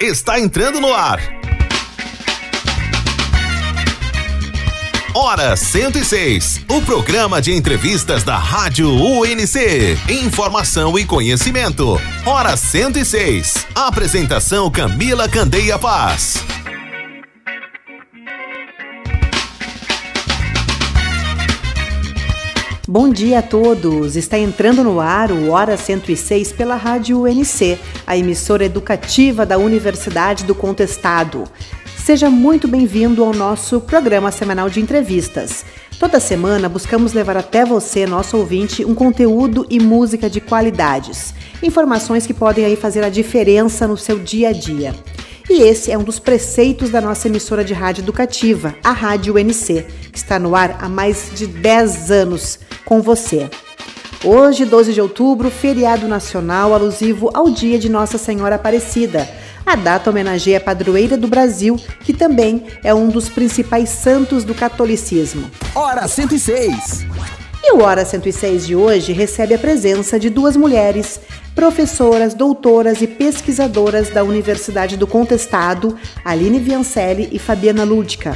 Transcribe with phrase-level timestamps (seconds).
[0.00, 1.20] está entrando no ar.
[5.12, 9.98] Hora 106, o programa de entrevistas da Rádio UNC.
[10.08, 12.00] Informação e conhecimento.
[12.24, 13.66] Hora 106.
[13.74, 16.42] Apresentação Camila Candeia Paz.
[22.92, 24.16] Bom dia a todos!
[24.16, 30.42] Está entrando no ar o Hora 106 pela Rádio UNC, a emissora educativa da Universidade
[30.42, 31.44] do Contestado.
[31.96, 35.64] Seja muito bem-vindo ao nosso programa semanal de entrevistas.
[36.00, 41.32] Toda semana buscamos levar até você, nosso ouvinte, um conteúdo e música de qualidades.
[41.62, 44.96] Informações que podem aí fazer a diferença no seu dia a dia.
[45.52, 49.84] E esse é um dos preceitos da nossa emissora de rádio educativa, a Rádio UNC,
[50.12, 53.50] que está no ar há mais de 10 anos com você.
[54.22, 59.28] Hoje, 12 de outubro, feriado nacional alusivo ao dia de Nossa Senhora Aparecida.
[59.66, 61.74] A data homenageia a padroeira do Brasil,
[62.04, 65.50] que também é um dos principais santos do catolicismo.
[65.74, 67.39] Hora 106.
[67.62, 71.20] E o Hora 106 de hoje recebe a presença de duas mulheres,
[71.54, 78.34] professoras, doutoras e pesquisadoras da Universidade do Contestado, Aline Viancelli e Fabiana Lúdica.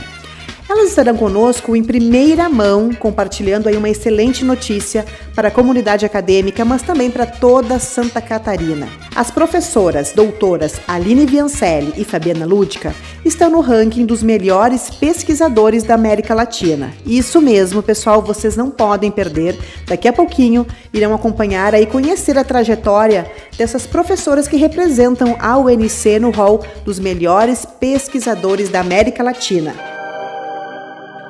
[0.76, 6.64] Elas estarão conosco em primeira mão, compartilhando aí uma excelente notícia para a comunidade acadêmica,
[6.64, 8.88] mas também para toda Santa Catarina.
[9.14, 12.92] As professoras doutoras Aline Viancelli e Fabiana Lúdica
[13.24, 16.92] estão no ranking dos melhores pesquisadores da América Latina.
[17.06, 19.56] Isso mesmo, pessoal, vocês não podem perder.
[19.86, 26.18] Daqui a pouquinho irão acompanhar e conhecer a trajetória dessas professoras que representam a UNC
[26.18, 29.94] no hall dos melhores pesquisadores da América Latina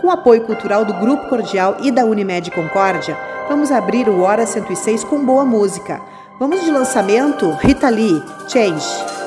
[0.04, 3.16] com apoio cultural do Grupo Cordial e da Unimed Concórdia,
[3.48, 5.98] vamos abrir o Hora 106 com boa música.
[6.38, 9.23] Vamos de lançamento Rita Lee, Change.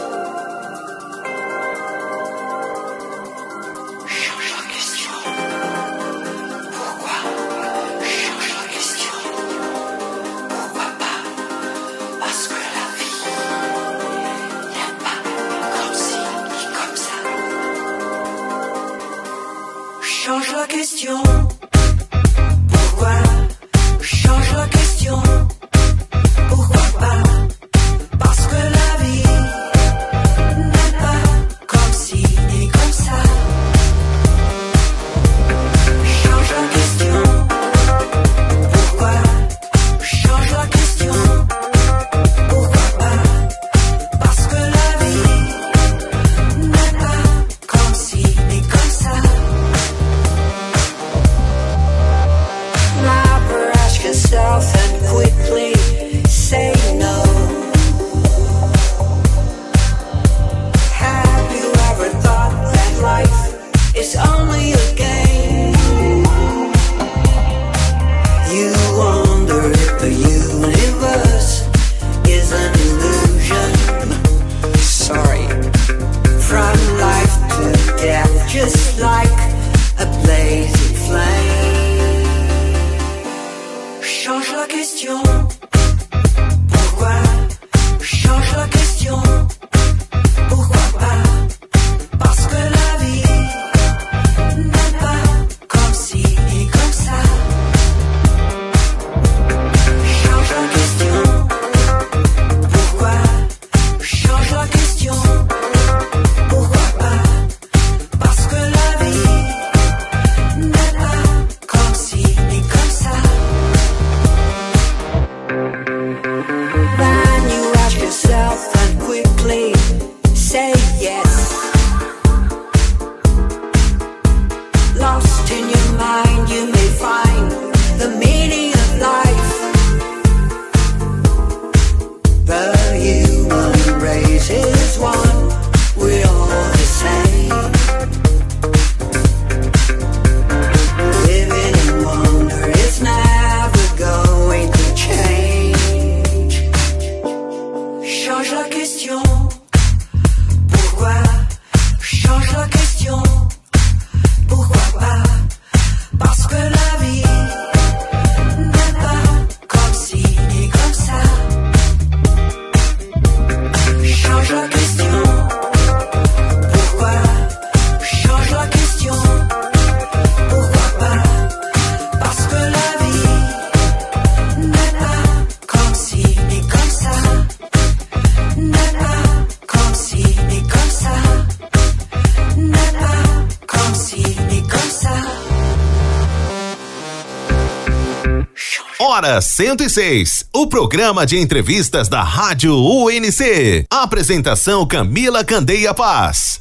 [189.38, 193.86] Hora 106, o programa de entrevistas da Rádio UNC.
[193.88, 196.58] Apresentação Camila Candeia Paz.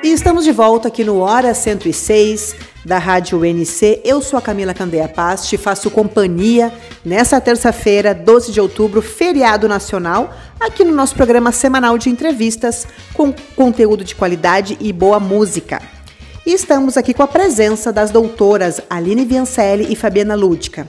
[0.00, 2.54] E estamos de volta aqui no Hora 106
[2.84, 4.00] da Rádio UNC.
[4.04, 6.72] Eu sou a Camila Candeia Paz, te faço companhia
[7.04, 13.34] nessa terça-feira, 12 de outubro, feriado nacional, aqui no nosso programa semanal de entrevistas com
[13.56, 15.93] conteúdo de qualidade e boa música.
[16.46, 20.86] E estamos aqui com a presença das doutoras Aline Viancelli e Fabiana Lúdica.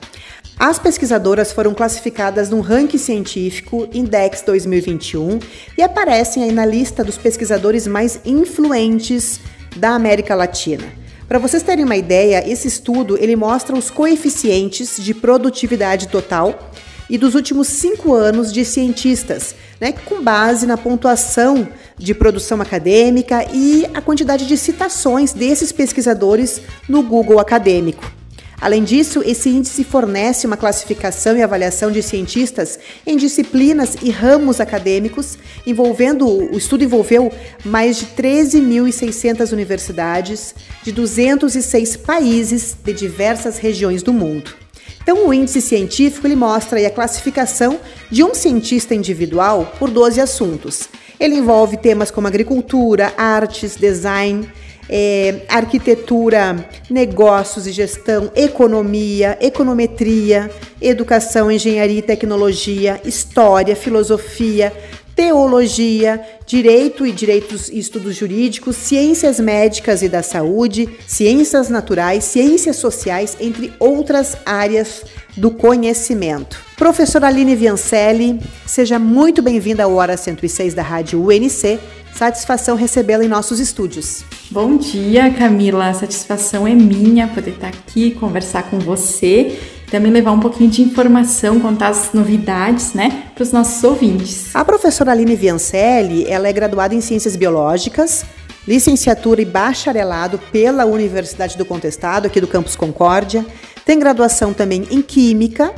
[0.60, 5.40] As pesquisadoras foram classificadas no ranking científico Index 2021
[5.78, 9.40] e aparecem aí na lista dos pesquisadores mais influentes
[9.78, 10.84] da América Latina.
[11.26, 16.70] Para vocês terem uma ideia, esse estudo ele mostra os coeficientes de produtividade total
[17.10, 21.68] e dos últimos cinco anos de cientistas, né, com base na pontuação
[21.98, 28.16] de produção acadêmica e a quantidade de citações desses pesquisadores no Google acadêmico.
[28.60, 34.60] Além disso, esse índice fornece uma classificação e avaliação de cientistas em disciplinas e ramos
[34.62, 35.38] acadêmicos,
[35.68, 37.32] envolvendo o estudo envolveu
[37.64, 44.65] mais de 13.600 universidades de 206 países de diversas regiões do mundo.
[45.06, 47.80] Então, o índice científico ele mostra a classificação
[48.10, 50.90] de um cientista individual por 12 assuntos.
[51.20, 54.50] Ele envolve temas como agricultura, artes, design,
[54.90, 60.50] é, arquitetura, negócios e gestão, economia, econometria,
[60.82, 64.74] educação, engenharia e tecnologia, história, filosofia,
[65.16, 72.76] teologia, direito e direitos e estudos jurídicos, ciências médicas e da saúde, ciências naturais, ciências
[72.76, 75.04] sociais, entre outras áreas
[75.38, 76.60] do conhecimento.
[76.76, 81.80] Professora Aline Viancelli, seja muito bem-vinda ao Hora 106 da Rádio UNC.
[82.14, 84.24] Satisfação recebê-la em nossos estúdios.
[84.50, 85.90] Bom dia, Camila.
[85.90, 89.60] A satisfação é minha poder estar aqui, conversar com você,
[89.96, 94.54] também levar um pouquinho de informação, contar as novidades, né, para os nossos ouvintes.
[94.54, 98.26] A professora Aline Viancelli, ela é graduada em Ciências Biológicas,
[98.68, 103.46] licenciatura e bacharelado pela Universidade do Contestado, aqui do Campus Concórdia.
[103.86, 105.74] Tem graduação também em Química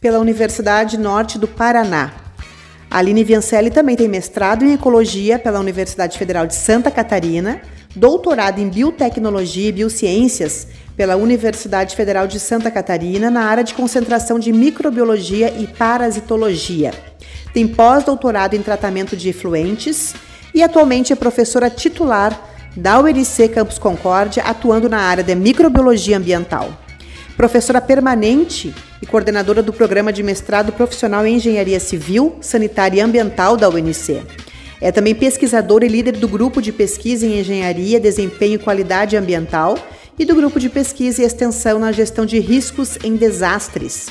[0.00, 2.14] pela Universidade Norte do Paraná.
[2.90, 7.60] A Aline Viancelli também tem mestrado em Ecologia pela Universidade Federal de Santa Catarina,
[7.94, 10.66] doutorado em Biotecnologia e Biociências
[10.96, 16.92] pela Universidade Federal de Santa Catarina na área de concentração de Microbiologia e Parasitologia.
[17.52, 20.14] Tem pós-doutorado em tratamento de efluentes
[20.54, 26.70] e atualmente é professora titular da UNC Campus Concórdia, atuando na área de microbiologia ambiental
[27.40, 33.56] professora permanente e coordenadora do programa de mestrado profissional em Engenharia Civil, Sanitária e Ambiental
[33.56, 34.20] da UNC.
[34.80, 39.76] É também pesquisadora e líder do grupo de pesquisa em Engenharia, Desempenho e Qualidade Ambiental
[40.18, 44.08] e do grupo de pesquisa e extensão na gestão de riscos em desastres.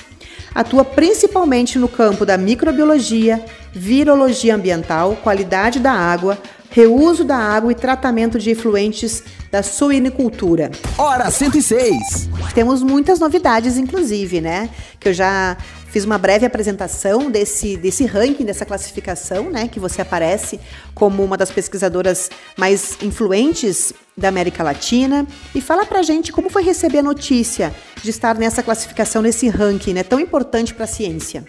[0.53, 6.37] Atua principalmente no campo da microbiologia, virologia ambiental, qualidade da água,
[6.69, 10.71] reuso da água e tratamento de efluentes da suinicultura.
[10.97, 12.29] Hora 106.
[12.53, 14.69] Temos muitas novidades, inclusive, né?
[14.99, 15.57] Que eu já
[15.87, 19.67] fiz uma breve apresentação desse, desse ranking, dessa classificação, né?
[19.67, 20.59] Que você aparece
[20.93, 25.25] como uma das pesquisadoras mais influentes da América Latina.
[25.55, 29.93] E fala pra gente como foi receber a notícia de estar nessa classificação, nesse ranking,
[29.93, 30.03] né?
[30.03, 31.43] Tão importante para a ciência.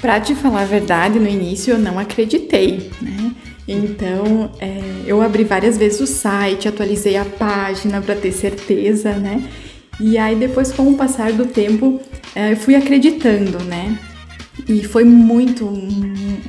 [0.00, 3.34] Para te falar a verdade, no início eu não acreditei, né?
[3.68, 9.42] Então, é, eu abri várias vezes o site, atualizei a página para ter certeza, né?
[9.98, 12.00] E aí depois, com o passar do tempo,
[12.34, 13.98] é, eu fui acreditando, né?
[14.68, 15.66] E foi muito,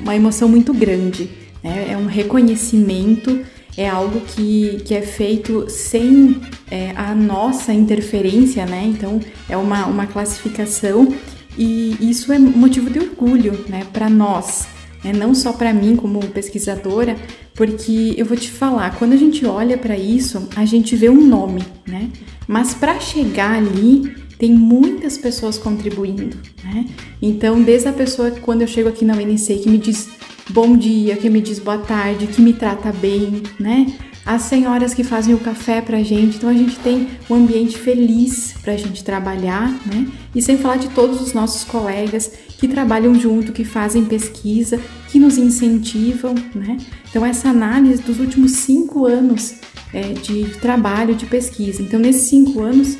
[0.01, 1.29] uma emoção muito grande.
[1.63, 1.87] Né?
[1.91, 3.41] É um reconhecimento,
[3.75, 8.83] é algo que, que é feito sem é, a nossa interferência, né?
[8.85, 9.19] Então,
[9.49, 11.13] é uma, uma classificação
[11.57, 14.67] e isso é motivo de orgulho, né, para nós
[15.03, 15.13] né?
[15.13, 17.15] não só para mim como pesquisadora,
[17.53, 21.25] porque eu vou te falar, quando a gente olha para isso, a gente vê um
[21.25, 22.09] nome, né?
[22.47, 26.85] Mas para chegar ali, tem muitas pessoas contribuindo, né?
[27.21, 30.09] Então, desde a pessoa quando eu chego aqui na UNC que me diz
[30.49, 33.87] bom dia, que me diz boa tarde, que me trata bem, né?
[34.27, 36.35] as senhoras que fazem o café pra gente.
[36.35, 40.05] Então a gente tem um ambiente feliz pra gente trabalhar, né?
[40.35, 45.19] E sem falar de todos os nossos colegas que trabalham junto, que fazem pesquisa, que
[45.19, 46.77] nos incentivam, né?
[47.09, 49.55] Então essa análise dos últimos cinco anos
[49.93, 51.81] é, de trabalho, de pesquisa.
[51.81, 52.97] Então nesses cinco anos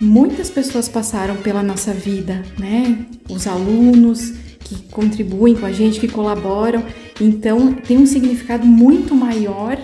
[0.00, 3.06] muitas pessoas passaram pela nossa vida, né?
[3.28, 6.84] Os alunos que contribuem com a gente, que colaboram.
[7.20, 9.78] Então tem um significado muito maior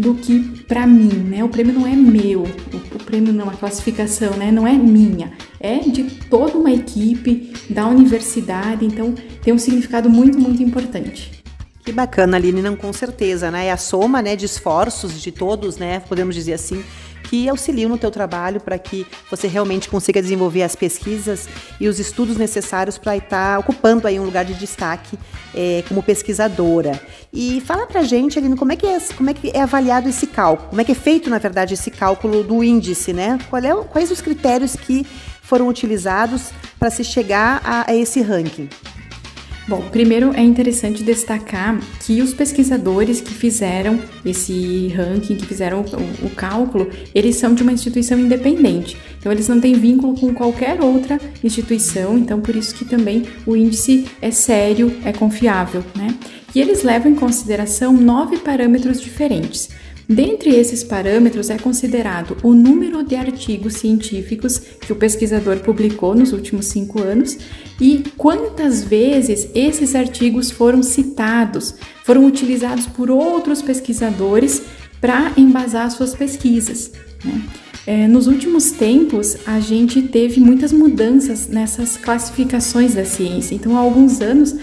[0.00, 1.44] do que para mim, né?
[1.44, 4.50] O prêmio não é meu, o, prêmio não, a classificação, né?
[4.50, 10.38] Não é minha, é de toda uma equipe da universidade, então tem um significado muito,
[10.38, 11.42] muito importante.
[11.84, 13.66] Que bacana, Aline, não com certeza, né?
[13.66, 16.00] É a soma, né, de esforços de todos, né?
[16.00, 16.82] Podemos dizer assim,
[17.30, 22.00] que auxiliam no teu trabalho para que você realmente consiga desenvolver as pesquisas e os
[22.00, 25.16] estudos necessários para estar ocupando aí um lugar de destaque
[25.54, 27.00] é, como pesquisadora.
[27.32, 30.26] E fala para gente, Aline, como é que é, como é que é avaliado esse
[30.26, 30.70] cálculo?
[30.70, 33.38] Como é que é feito, na verdade, esse cálculo do índice, né?
[33.62, 35.06] É, quais os critérios que
[35.40, 38.68] foram utilizados para se chegar a, a esse ranking?
[39.70, 46.26] Bom, primeiro é interessante destacar que os pesquisadores que fizeram esse ranking, que fizeram o,
[46.26, 48.96] o, cálculo, eles são de uma instituição independente.
[49.16, 53.54] Então eles não têm vínculo com qualquer outra instituição, então por isso que também o
[53.54, 56.16] índice é sério, é confiável, né?
[56.52, 59.68] E eles levam em consideração nove parâmetros diferentes.
[60.10, 66.32] Dentre esses parâmetros é considerado o número de artigos científicos que o pesquisador publicou nos
[66.32, 67.38] últimos cinco anos
[67.80, 74.62] e quantas vezes esses artigos foram citados, foram utilizados por outros pesquisadores
[75.00, 76.90] para embasar suas pesquisas.
[77.24, 77.42] Né?
[77.86, 83.54] É, nos últimos tempos, a gente teve muitas mudanças nessas classificações da ciência.
[83.54, 84.56] Então, há alguns anos,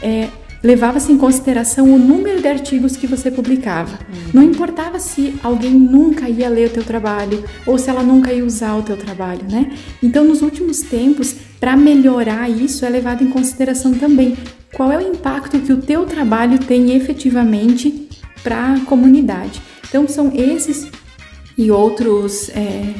[0.00, 0.30] é,
[0.64, 3.92] levava-se em consideração o número de artigos que você publicava.
[3.92, 4.30] Uhum.
[4.32, 8.42] Não importava se alguém nunca ia ler o teu trabalho ou se ela nunca ia
[8.42, 9.76] usar o teu trabalho, né?
[10.02, 14.38] Então, nos últimos tempos, para melhorar isso, é levado em consideração também
[14.72, 18.08] qual é o impacto que o teu trabalho tem efetivamente
[18.42, 19.60] para a comunidade.
[19.86, 20.88] Então, são esses
[21.58, 22.94] e outros é,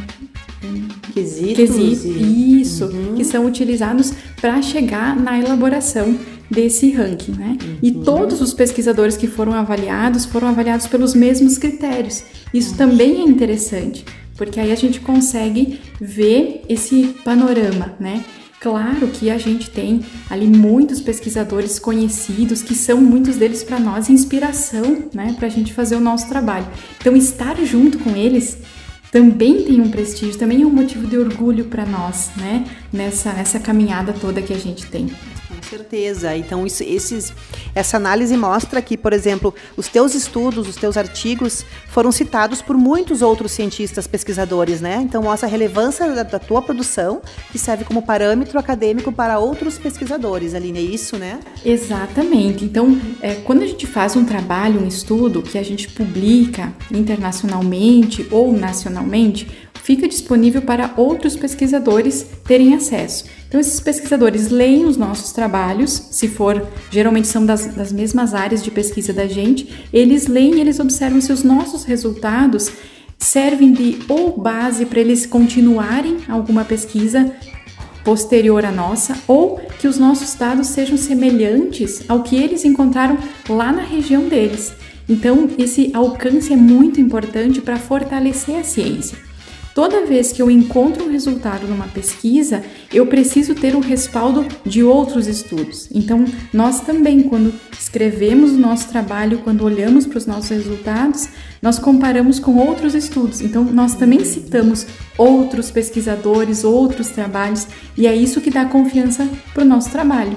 [1.15, 2.61] quesitos, quesitos e...
[2.61, 3.15] isso, uhum.
[3.17, 6.15] que são utilizados para chegar na elaboração
[6.51, 7.57] desse ranking, né?
[7.63, 7.77] Uhum.
[7.83, 12.23] E todos os pesquisadores que foram avaliados foram avaliados pelos mesmos critérios.
[12.53, 12.77] Isso uhum.
[12.77, 14.05] também é interessante,
[14.37, 18.25] porque aí a gente consegue ver esse panorama, né?
[18.61, 24.09] Claro que a gente tem ali muitos pesquisadores conhecidos que são muitos deles para nós
[24.09, 26.67] inspiração, né, para a gente fazer o nosso trabalho.
[26.99, 28.57] Então estar junto com eles
[29.13, 33.61] também tem um prestígio, também é um motivo de orgulho para nós, né, nessa nessa
[33.61, 35.09] caminhada toda que a gente tem
[35.63, 36.37] certeza.
[36.37, 37.33] Então, isso, esses,
[37.75, 42.77] essa análise mostra que, por exemplo, os teus estudos, os teus artigos foram citados por
[42.77, 45.01] muitos outros cientistas, pesquisadores, né?
[45.03, 47.21] Então, mostra a relevância da, da tua produção,
[47.51, 51.41] que serve como parâmetro acadêmico para outros pesquisadores, Aline, é isso, né?
[51.65, 52.65] Exatamente.
[52.65, 58.27] Então, é, quando a gente faz um trabalho, um estudo que a gente publica internacionalmente
[58.31, 63.25] ou nacionalmente, fica disponível para outros pesquisadores terem acesso.
[63.49, 68.63] Então, esses pesquisadores leem os nossos trabalhos, se for, geralmente são das, das mesmas áreas
[68.63, 72.71] de pesquisa da gente, eles leem e eles observam se os nossos resultados
[73.19, 77.33] servem de ou base para eles continuarem alguma pesquisa
[78.05, 83.17] posterior à nossa, ou que os nossos dados sejam semelhantes ao que eles encontraram
[83.49, 84.73] lá na região deles.
[85.09, 89.24] Então, esse alcance é muito importante para fortalecer a ciência.
[89.75, 92.63] Toda vez que eu encontro um resultado numa pesquisa,
[92.93, 95.89] eu preciso ter o respaldo de outros estudos.
[95.93, 101.29] Então, nós também, quando escrevemos o nosso trabalho, quando olhamos para os nossos resultados,
[101.61, 103.41] nós comparamos com outros estudos.
[103.41, 104.87] Então, nós também citamos
[105.19, 107.67] outros pesquisadores, outros trabalhos,
[107.97, 110.37] e é isso que dá confiança para o nosso trabalho.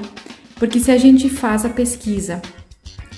[0.55, 2.41] Porque se a gente faz a pesquisa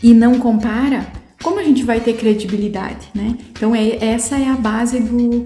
[0.03, 1.07] e não compara,
[1.41, 3.37] como a gente vai ter credibilidade, né?
[3.51, 5.45] Então, é, essa é a base do,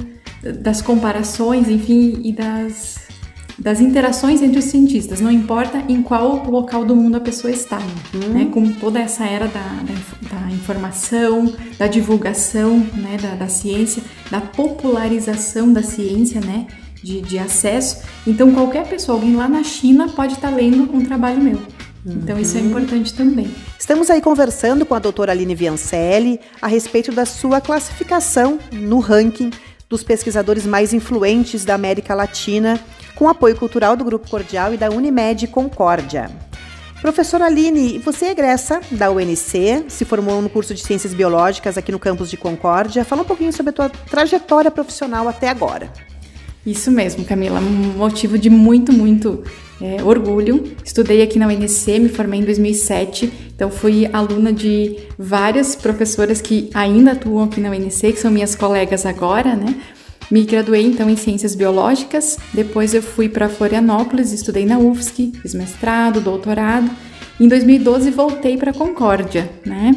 [0.51, 2.97] das comparações, enfim, e das,
[3.57, 7.79] das interações entre os cientistas, não importa em qual local do mundo a pessoa está,
[8.13, 8.33] uhum.
[8.33, 8.49] né?
[8.51, 13.17] Com toda essa era da, da, da informação, da divulgação, né?
[13.21, 16.67] Da, da, ciência, da popularização da ciência, né?
[17.01, 18.03] De, de acesso.
[18.25, 21.59] Então, qualquer pessoa, alguém lá na China, pode estar lendo um trabalho meu.
[22.05, 22.67] Então, isso é uhum.
[22.67, 23.49] importante também.
[23.79, 29.51] Estamos aí conversando com a doutora Aline Viancelli a respeito da sua classificação no ranking
[29.93, 32.79] dos pesquisadores mais influentes da América Latina,
[33.13, 36.31] com apoio cultural do Grupo Cordial e da Unimed Concórdia.
[36.99, 41.91] Professora Aline, você é egressa da UNC, se formou no curso de Ciências Biológicas aqui
[41.91, 43.05] no campus de Concórdia.
[43.05, 45.93] Fala um pouquinho sobre a tua trajetória profissional até agora.
[46.65, 47.59] Isso mesmo, Camila.
[47.59, 49.43] Um motivo de muito, muito
[49.83, 50.63] é, orgulho.
[50.83, 56.69] Estudei aqui na UNC, me formei em 2007, então fui aluna de várias professoras que
[56.73, 59.75] ainda atuam aqui na UNC, que são minhas colegas agora, né?
[60.31, 65.53] Me graduei então em Ciências Biológicas, depois eu fui para Florianópolis, estudei na UFSC, fiz
[65.53, 66.89] mestrado, doutorado.
[67.39, 69.93] Em 2012 voltei para Concórdia, né?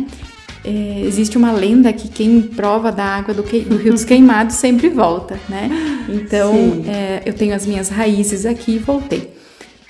[0.67, 4.57] é, existe uma lenda que quem prova da água do, que, do Rio dos Queimados
[4.57, 5.71] sempre volta, né?
[6.09, 9.36] Então, é, eu tenho as minhas raízes aqui e voltei.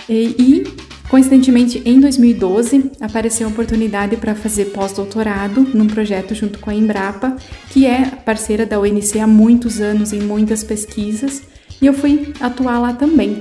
[0.09, 0.65] E, e,
[1.09, 7.37] coincidentemente, em 2012, apareceu a oportunidade para fazer pós-doutorado num projeto junto com a Embrapa,
[7.71, 11.43] que é parceira da UNC há muitos anos em muitas pesquisas,
[11.81, 13.41] e eu fui atuar lá também.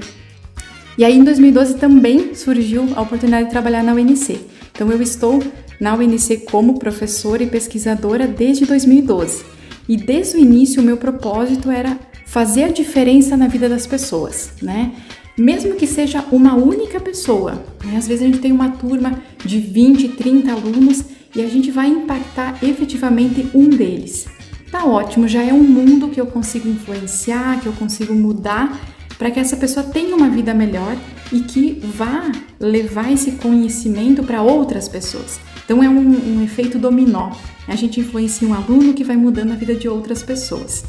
[0.98, 4.40] E aí, em 2012, também surgiu a oportunidade de trabalhar na UNC.
[4.72, 5.44] Então, eu estou
[5.80, 9.44] na UNC como professora e pesquisadora desde 2012.
[9.88, 14.52] E desde o início, o meu propósito era fazer a diferença na vida das pessoas,
[14.62, 14.94] né?
[15.38, 17.64] Mesmo que seja uma única pessoa.
[17.84, 17.98] Né?
[17.98, 21.04] Às vezes a gente tem uma turma de 20, 30 alunos
[21.36, 24.28] e a gente vai impactar efetivamente um deles.
[24.72, 28.80] Tá ótimo, já é um mundo que eu consigo influenciar, que eu consigo mudar
[29.18, 30.96] para que essa pessoa tenha uma vida melhor
[31.32, 35.40] e que vá levar esse conhecimento para outras pessoas.
[35.64, 37.32] Então é um, um efeito dominó.
[37.68, 40.84] A gente influencia um aluno que vai mudando a vida de outras pessoas.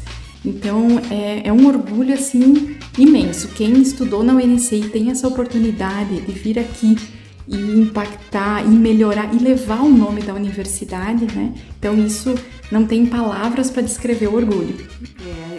[0.47, 3.49] Então é, é, um orgulho assim imenso.
[3.49, 6.95] Quem estudou na UNC e tem essa oportunidade de vir aqui
[7.47, 11.53] e impactar e melhorar e levar o nome da universidade, né?
[11.79, 12.35] Então isso
[12.71, 14.75] não tem palavras para descrever o orgulho.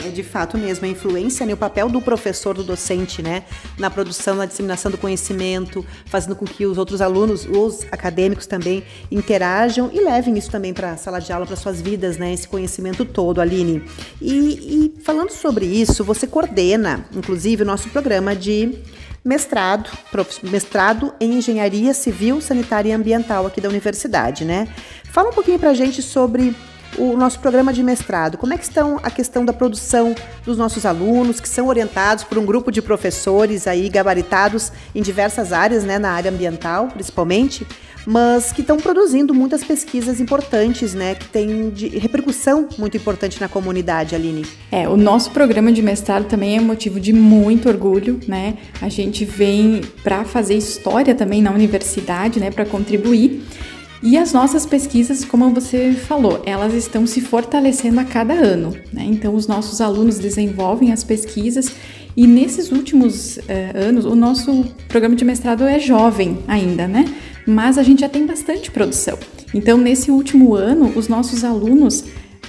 [0.02, 3.44] É, é, de fato mesmo a influência, né, o papel do professor, do docente, né,
[3.78, 8.82] na produção, na disseminação do conhecimento, fazendo com que os outros alunos, os acadêmicos também
[9.10, 12.46] interajam e levem isso também para a sala de aula, para suas vidas, né, esse
[12.46, 13.82] conhecimento todo, Aline.
[14.20, 18.78] E, e falando sobre isso, você coordena, inclusive, o nosso programa de
[19.24, 19.90] mestrado,
[20.44, 24.68] mestrado em Engenharia Civil, Sanitária e Ambiental aqui da universidade, né?
[25.04, 26.54] Fala um pouquinho para a gente sobre
[26.96, 28.38] o nosso programa de mestrado.
[28.38, 30.14] Como é que estão a questão da produção
[30.44, 35.52] dos nossos alunos, que são orientados por um grupo de professores aí gabaritados em diversas
[35.52, 37.66] áreas, né, na área ambiental, principalmente,
[38.06, 44.14] mas que estão produzindo muitas pesquisas importantes, né, que têm repercussão muito importante na comunidade,
[44.14, 44.46] Aline.
[44.72, 48.56] É, o nosso programa de mestrado também é motivo de muito orgulho, né?
[48.80, 53.42] A gente vem para fazer história também na universidade, né, para contribuir.
[54.02, 58.70] E as nossas pesquisas, como você falou, elas estão se fortalecendo a cada ano.
[58.92, 59.04] Né?
[59.04, 61.72] Então, os nossos alunos desenvolvem as pesquisas
[62.16, 67.04] e nesses últimos eh, anos, o nosso programa de mestrado é jovem ainda, né?
[67.46, 69.16] Mas a gente já tem bastante produção.
[69.54, 72.04] Então, nesse último ano, os nossos alunos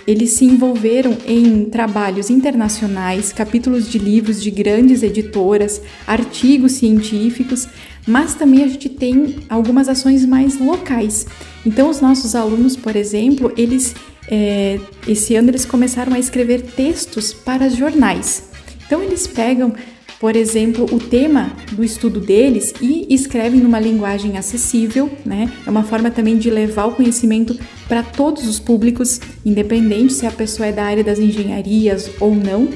[0.08, 7.68] eles se envolveram em trabalhos internacionais, capítulos de livros de grandes editoras, artigos científicos,
[8.08, 11.26] mas também a gente tem algumas ações mais locais.
[11.66, 13.96] Então, os nossos alunos, por exemplo, eles
[14.30, 18.50] é, esse ano eles começaram a escrever textos para jornais.
[18.86, 19.74] Então, eles pegam,
[20.20, 25.52] por exemplo, o tema do estudo deles e escrevem numa linguagem acessível, né?
[25.66, 27.58] É uma forma também de levar o conhecimento
[27.88, 32.70] para todos os públicos, independente se a pessoa é da área das engenharias ou não.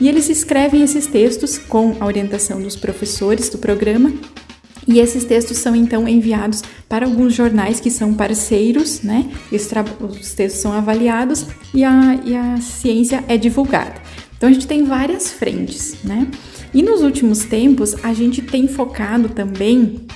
[0.00, 4.12] E eles escrevem esses textos com a orientação dos professores do programa
[4.86, 9.30] e esses textos são então enviados para alguns jornais que são parceiros, né?
[9.50, 13.94] Os textos são avaliados e a, e a ciência é divulgada.
[14.36, 16.28] Então a gente tem várias frentes, né?
[16.72, 20.06] E nos últimos tempos a gente tem focado também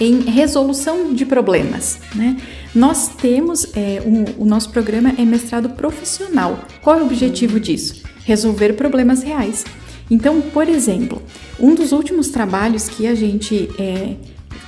[0.00, 2.36] em resolução de problemas, né?
[2.74, 6.64] Nós temos é, um, o nosso programa é mestrado profissional.
[6.82, 8.02] Qual é o objetivo disso?
[8.24, 9.64] Resolver problemas reais.
[10.10, 11.22] Então, por exemplo,
[11.58, 14.16] um dos últimos trabalhos que a gente é,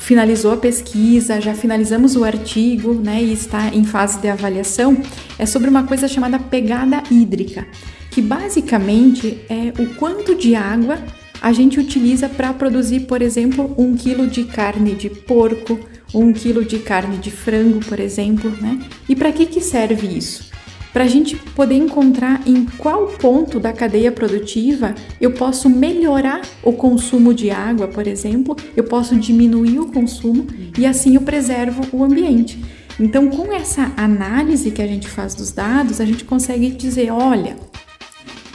[0.01, 4.97] finalizou a pesquisa, já finalizamos o artigo né, e está em fase de avaliação,
[5.39, 7.67] é sobre uma coisa chamada pegada hídrica,
[8.11, 10.99] que basicamente é o quanto de água
[11.41, 15.79] a gente utiliza para produzir, por exemplo, um quilo de carne de porco,
[16.13, 18.81] um quilo de carne de frango, por exemplo, né?
[19.09, 20.51] E para que, que serve isso?
[20.93, 26.73] Para a gente poder encontrar em qual ponto da cadeia produtiva eu posso melhorar o
[26.73, 30.47] consumo de água, por exemplo, eu posso diminuir o consumo
[30.79, 32.59] e assim eu preservo o ambiente.
[33.01, 37.57] Então, com essa análise que a gente faz dos dados, a gente consegue dizer: olha,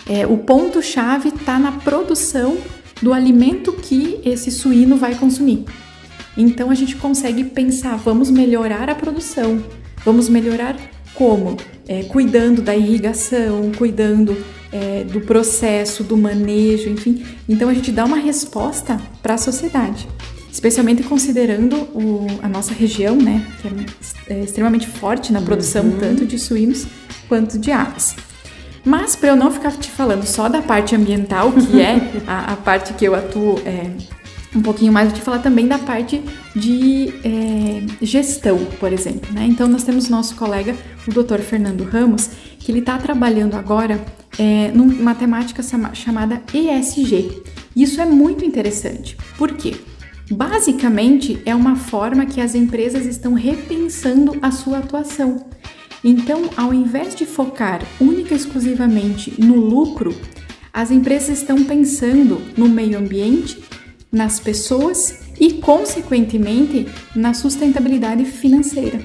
[0.06, 2.58] é, o ponto-chave está na produção
[3.02, 5.64] do alimento que esse suíno vai consumir.
[6.36, 9.64] Então, a gente consegue pensar: vamos melhorar a produção,
[10.04, 10.76] vamos melhorar
[11.14, 11.58] como?
[11.88, 14.38] É, cuidando da irrigação, cuidando
[14.72, 17.24] é, do processo, do manejo, enfim.
[17.48, 20.08] Então a gente dá uma resposta para a sociedade,
[20.52, 23.68] especialmente considerando o, a nossa região, né, que
[24.34, 26.00] é, é extremamente forte na produção uhum.
[26.00, 26.88] tanto de suínos
[27.30, 28.16] quanto de aves.
[28.86, 32.56] Mas para eu não ficar te falando só da parte ambiental, que é a, a
[32.58, 33.90] parte que eu atuo é,
[34.56, 36.22] um pouquinho mais, vou te falar também da parte
[36.56, 39.32] de é, gestão, por exemplo.
[39.34, 39.48] Né?
[39.48, 40.76] Então, nós temos nosso colega,
[41.08, 41.40] o Dr.
[41.40, 44.04] Fernando Ramos, que ele está trabalhando agora
[44.38, 45.62] é, numa temática
[45.94, 47.44] chamada ESG.
[47.76, 49.18] Isso é muito interessante.
[49.38, 49.76] Por quê?
[50.32, 55.46] Basicamente, é uma forma que as empresas estão repensando a sua atuação.
[56.04, 60.16] Então, ao invés de focar única e exclusivamente no lucro,
[60.72, 63.64] as empresas estão pensando no meio ambiente,
[64.14, 69.04] nas pessoas e, consequentemente, na sustentabilidade financeira.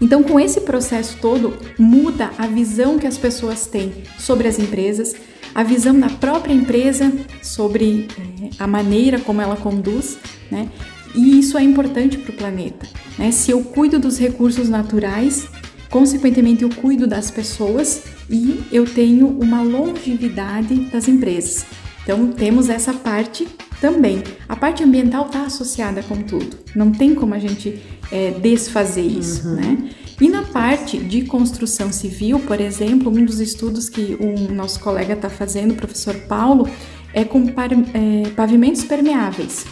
[0.00, 5.14] Então, com esse processo todo, muda a visão que as pessoas têm sobre as empresas,
[5.54, 10.16] a visão da própria empresa sobre é, a maneira como ela conduz,
[10.50, 10.68] né?
[11.14, 12.86] E isso é importante para o planeta.
[13.18, 13.30] Né?
[13.30, 15.46] Se eu cuido dos recursos naturais,
[15.90, 21.66] consequentemente eu cuido das pessoas e eu tenho uma longevidade das empresas.
[22.02, 23.46] Então temos essa parte
[23.82, 24.22] também.
[24.48, 26.56] A parte ambiental está associada com tudo.
[26.74, 29.56] Não tem como a gente é, desfazer isso, uhum.
[29.56, 29.90] né?
[30.20, 35.14] E na parte de construção civil, por exemplo, um dos estudos que o nosso colega
[35.14, 36.70] está fazendo, o professor Paulo,
[37.12, 39.66] é com é, pavimentos permeáveis.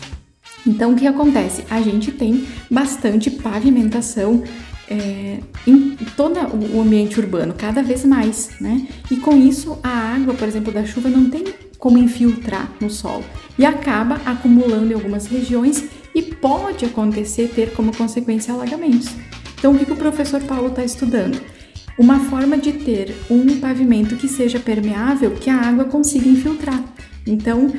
[0.66, 1.64] Então, o que acontece?
[1.70, 4.42] A gente tem bastante pavimentação
[4.90, 6.40] é, em todo
[6.74, 8.88] o ambiente urbano, cada vez mais, né?
[9.08, 11.44] E com isso, a água, por exemplo, da chuva não tem
[11.78, 13.24] como infiltrar no solo
[13.58, 15.84] e acaba acumulando em algumas regiões
[16.14, 19.08] e pode acontecer ter como consequência alagamentos.
[19.58, 21.40] Então, o que, que o professor Paulo está estudando?
[21.98, 26.82] Uma forma de ter um pavimento que seja permeável, que a água consiga infiltrar.
[27.26, 27.72] Então,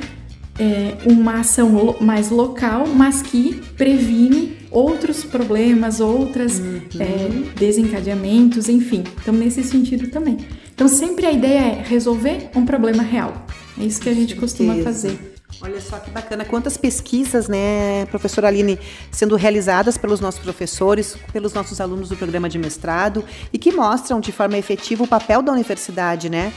[0.58, 6.80] é uma ação mais local, mas que previne outros problemas, outros uhum.
[7.00, 9.02] é, desencadeamentos, enfim.
[9.20, 10.38] Então, nesse sentido também.
[10.74, 13.46] Então, sempre a ideia é resolver um problema real.
[13.78, 15.31] É isso que a gente costuma fazer.
[15.60, 18.78] Olha só que bacana, quantas pesquisas, né, professora Aline,
[19.10, 24.18] sendo realizadas pelos nossos professores, pelos nossos alunos do programa de mestrado e que mostram
[24.18, 26.52] de forma efetiva o papel da universidade, né,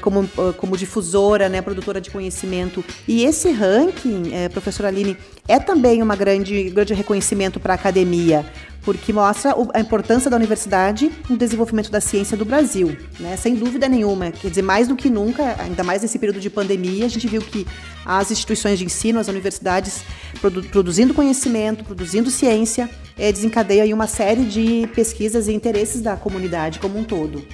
[0.00, 2.84] como, como difusora, né, produtora de conhecimento.
[3.06, 8.44] E esse ranking, é, professora Aline, é também uma grande, grande reconhecimento para a academia,
[8.82, 13.36] porque mostra a importância da universidade no desenvolvimento da ciência do Brasil, né?
[13.36, 14.30] Sem dúvida nenhuma.
[14.30, 17.40] Quer dizer, mais do que nunca, ainda mais nesse período de pandemia, a gente viu
[17.40, 17.66] que
[18.04, 20.02] as instituições de ensino, as universidades,
[20.40, 26.78] produ produzindo conhecimento, produzindo ciência, é, desencadeia uma série de pesquisas e interesses da comunidade
[26.78, 27.44] como um todo.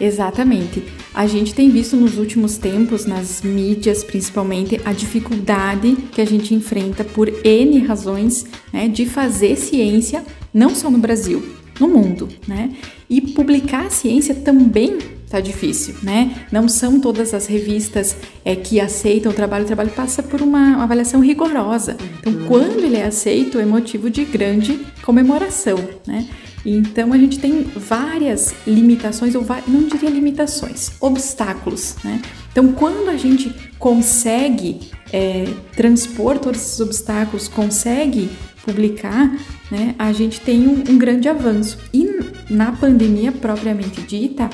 [0.00, 0.82] Exatamente.
[1.14, 6.54] A gente tem visto nos últimos tempos, nas mídias principalmente, a dificuldade que a gente
[6.54, 11.42] enfrenta por N razões né, de fazer ciência, não só no Brasil,
[11.80, 12.70] no mundo, né?
[13.08, 16.46] E publicar ciência também tá difícil, né?
[16.52, 20.76] Não são todas as revistas é, que aceitam o trabalho, o trabalho passa por uma,
[20.76, 21.96] uma avaliação rigorosa.
[22.20, 22.46] Então, uhum.
[22.46, 26.26] quando ele é aceito, é motivo de grande comemoração, né?
[26.66, 32.20] Então a gente tem várias limitações, ou não diria limitações, obstáculos, né?
[32.50, 35.44] Então quando a gente consegue é,
[35.76, 38.28] transpor todos esses obstáculos, consegue
[38.64, 39.32] publicar,
[39.70, 41.78] né, a gente tem um, um grande avanço.
[41.94, 42.04] E
[42.50, 44.50] na pandemia propriamente dita,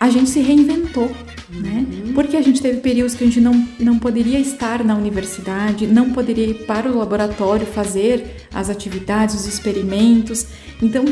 [0.00, 1.10] a gente se reinventou,
[1.48, 1.86] né?
[2.14, 6.10] Porque a gente teve períodos que a gente não, não poderia estar na universidade, não
[6.10, 10.46] poderia ir para o laboratório fazer as atividades, os experimentos.
[10.82, 11.04] Então,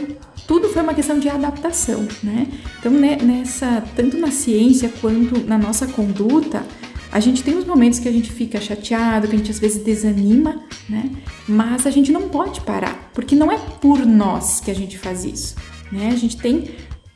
[0.46, 2.48] tudo foi uma questão de adaptação, né?
[2.78, 6.62] Então, né, nessa, tanto na ciência quanto na nossa conduta,
[7.10, 9.82] a gente tem os momentos que a gente fica chateado, que a gente às vezes
[9.82, 11.10] desanima, né?
[11.48, 15.24] Mas a gente não pode parar, porque não é por nós que a gente faz
[15.24, 15.54] isso,
[15.92, 16.08] né?
[16.12, 16.70] A gente tem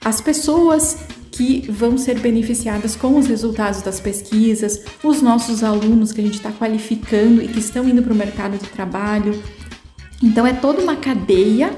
[0.05, 0.99] as pessoas
[1.39, 6.35] que vão ser beneficiadas com os resultados das pesquisas, os nossos alunos que a gente
[6.35, 9.41] está qualificando e que estão indo para o mercado de trabalho.
[10.21, 11.73] Então é toda uma cadeia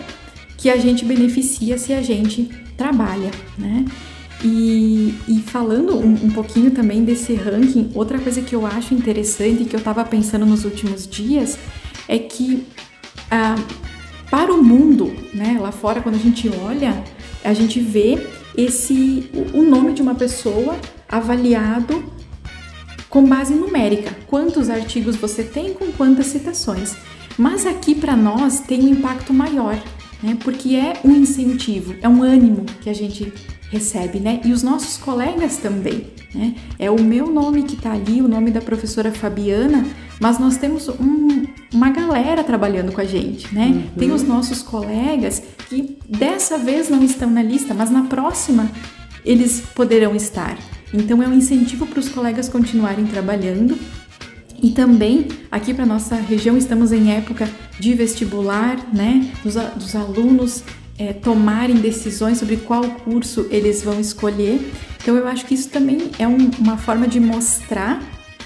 [0.57, 3.85] que a gente beneficia se a gente trabalha, né?
[4.43, 9.65] E, e falando um, um, pouquinho também desse ranking, outra coisa que eu acho interessante
[9.65, 11.59] e que eu estava pensando nos últimos dias
[12.09, 12.67] é que
[13.31, 13.57] ah,
[14.31, 17.05] para o mundo, né, lá fora, quando a gente olha,
[17.45, 18.27] a gente vê
[18.65, 20.77] esse o nome de uma pessoa
[21.09, 22.05] avaliado
[23.09, 24.17] com base numérica.
[24.27, 26.97] Quantos artigos você tem com quantas citações.
[27.37, 29.81] Mas aqui para nós tem um impacto maior,
[30.23, 30.37] né?
[30.45, 33.33] Porque é um incentivo, é um ânimo que a gente
[33.71, 34.41] recebe, né?
[34.45, 36.55] E os nossos colegas também, né?
[36.79, 39.87] É o meu nome que está ali, o nome da professora Fabiana,
[40.21, 43.67] mas nós temos um, uma galera trabalhando com a gente, né?
[43.67, 43.83] Uhum.
[43.99, 48.71] Tem os nossos colegas que dessa vez não estão na lista, mas na próxima
[49.25, 50.59] eles poderão estar.
[50.93, 53.79] Então é um incentivo para os colegas continuarem trabalhando
[54.63, 59.33] E também aqui para nossa região estamos em época de vestibular, né?
[59.43, 60.63] Dos, dos alunos
[60.99, 64.71] é, tomarem decisões sobre qual curso eles vão escolher.
[65.01, 68.03] Então eu acho que isso também é um, uma forma de mostrar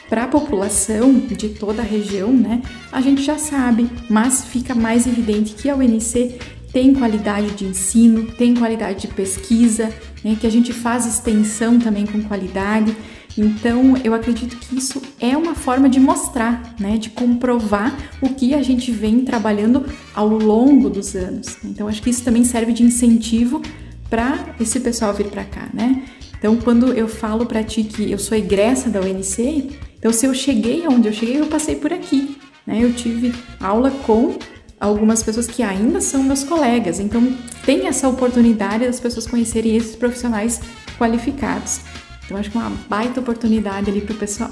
[0.08, 2.62] para a população de toda a região, né?
[2.92, 6.38] A gente já sabe, mas fica mais evidente que a UNC
[6.72, 9.92] tem qualidade de ensino, tem qualidade de pesquisa,
[10.24, 10.36] né?
[10.38, 12.94] que a gente faz extensão também com qualidade.
[13.38, 18.54] Então, eu acredito que isso é uma forma de mostrar, né, de comprovar o que
[18.54, 21.58] a gente vem trabalhando ao longo dos anos.
[21.64, 23.60] Então, acho que isso também serve de incentivo
[24.08, 26.04] para esse pessoal vir para cá, né?
[26.38, 29.70] Então, quando eu falo para ti que eu sou egressa da UNC,
[30.04, 32.36] então se eu cheguei aonde eu cheguei, eu passei por aqui,
[32.66, 32.78] né?
[32.78, 34.38] Eu tive aula com
[34.78, 37.00] algumas pessoas que ainda são meus colegas.
[37.00, 40.60] Então, tem essa oportunidade das pessoas conhecerem esses profissionais
[40.98, 41.80] qualificados.
[42.22, 44.50] Então, acho que é uma baita oportunidade ali para o pessoal.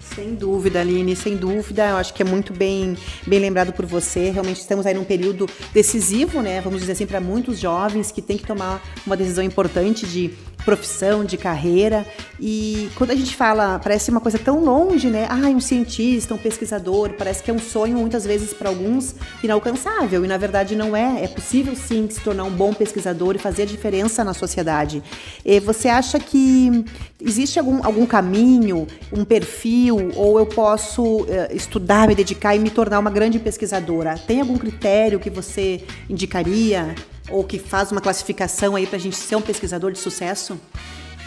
[0.00, 1.90] Sem dúvida, Aline, sem dúvida.
[1.90, 4.30] Eu acho que é muito bem, bem lembrado por você.
[4.30, 6.60] Realmente estamos aí num período decisivo, né?
[6.60, 10.32] Vamos dizer assim, para muitos jovens que têm que tomar uma decisão importante de
[10.68, 12.06] profissão, de carreira.
[12.38, 15.26] E quando a gente fala, parece uma coisa tão longe, né?
[15.30, 20.26] Ah, um cientista, um pesquisador, parece que é um sonho muitas vezes para alguns inalcançável.
[20.26, 21.24] E na verdade não é.
[21.24, 25.02] É possível sim se tornar um bom pesquisador e fazer diferença na sociedade.
[25.42, 26.84] E você acha que
[27.18, 32.68] existe algum, algum caminho, um perfil, ou eu posso uh, estudar, me dedicar e me
[32.68, 34.18] tornar uma grande pesquisadora?
[34.18, 36.94] Tem algum critério que você indicaria?
[37.30, 40.58] Ou que faz uma classificação aí para a gente ser um pesquisador de sucesso?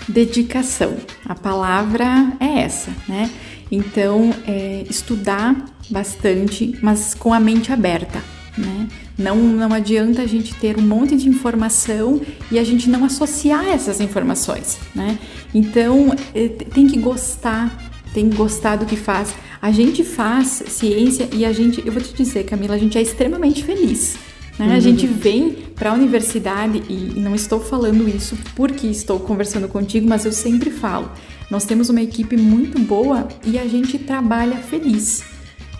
[0.07, 0.97] Dedicação.
[1.25, 3.29] A palavra é essa, né?
[3.71, 5.55] Então, é, estudar
[5.89, 8.21] bastante, mas com a mente aberta,
[8.57, 8.87] né?
[9.17, 12.19] Não, não adianta a gente ter um monte de informação
[12.51, 15.17] e a gente não associar essas informações, né?
[15.53, 17.71] Então, é, tem que gostar,
[18.13, 19.33] tem que gostar do que faz.
[19.61, 23.01] A gente faz ciência e a gente, eu vou te dizer, Camila, a gente é
[23.01, 24.17] extremamente feliz
[24.62, 24.67] né?
[24.67, 24.78] Uhum.
[24.78, 30.08] A gente vem para a universidade e não estou falando isso porque estou conversando contigo,
[30.08, 31.12] mas eu sempre falo.
[31.50, 35.24] Nós temos uma equipe muito boa e a gente trabalha feliz.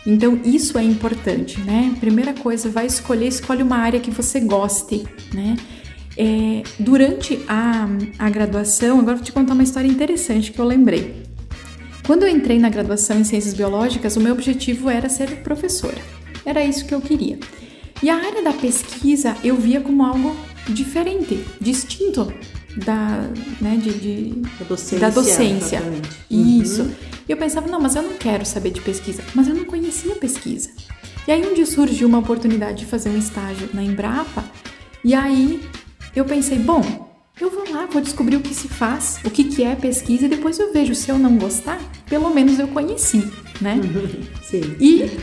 [0.06, 1.96] Então isso é importante, né?
[2.00, 5.56] Primeira coisa, vai escolher, escolhe uma área que você goste, né?
[6.18, 11.24] É, durante a, a graduação, agora vou te contar uma história interessante que eu lembrei.
[12.06, 16.02] Quando eu entrei na graduação em Ciências Biológicas, o meu objetivo era ser professora.
[16.44, 17.38] Era isso que eu queria.
[18.04, 20.36] E a área da pesquisa eu via como algo
[20.68, 22.32] diferente, distinto
[22.76, 25.00] da, né, de, de da docência.
[25.00, 25.84] Da docência.
[26.30, 26.84] Isso.
[26.84, 26.92] Uhum.
[27.28, 29.24] E eu pensava, não, mas eu não quero saber de pesquisa.
[29.36, 30.70] Mas eu não conhecia pesquisa.
[31.28, 34.44] E aí um dia surgiu uma oportunidade de fazer um estágio na Embrapa.
[35.04, 35.62] E aí
[36.16, 39.64] eu pensei, bom, eu vou lá, vou descobrir o que se faz, o que, que
[39.64, 43.80] é pesquisa e depois eu vejo se eu não gostar, pelo menos eu conheci, né?
[44.44, 44.76] Sim.
[44.80, 45.20] E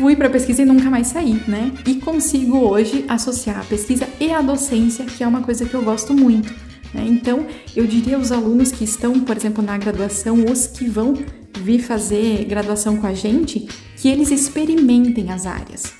[0.00, 1.70] fui para pesquisa e nunca mais saí, né?
[1.86, 5.82] E consigo hoje associar a pesquisa e a docência, que é uma coisa que eu
[5.82, 6.50] gosto muito.
[6.94, 7.04] Né?
[7.06, 11.12] Então, eu diria aos alunos que estão, por exemplo, na graduação, os que vão
[11.58, 15.92] vir fazer graduação com a gente, que eles experimentem as áreas.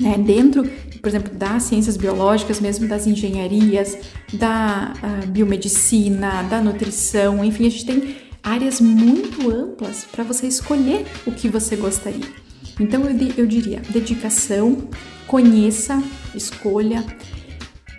[0.00, 0.16] Né?
[0.16, 0.64] Dentro,
[1.02, 3.98] por exemplo, das ciências biológicas, mesmo das engenharias,
[4.32, 11.04] da uh, biomedicina, da nutrição, enfim, a gente tem áreas muito amplas para você escolher
[11.26, 12.43] o que você gostaria.
[12.78, 14.88] Então eu, eu diria dedicação,
[15.26, 16.02] conheça,
[16.34, 17.04] escolha,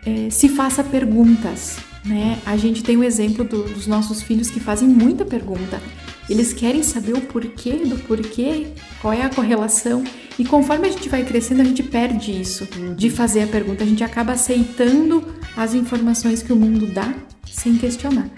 [0.06, 1.78] é, se faça perguntas.
[2.04, 2.40] Né?
[2.46, 5.82] A gente tem o exemplo do, dos nossos filhos que fazem muita pergunta.
[6.30, 8.68] Eles querem saber o porquê do porquê,
[9.02, 10.04] qual é a correlação.
[10.38, 13.84] E conforme a gente vai crescendo, a gente perde isso de fazer a pergunta.
[13.84, 15.24] A gente acaba aceitando
[15.56, 17.14] as informações que o mundo dá
[17.46, 18.30] sem questionar.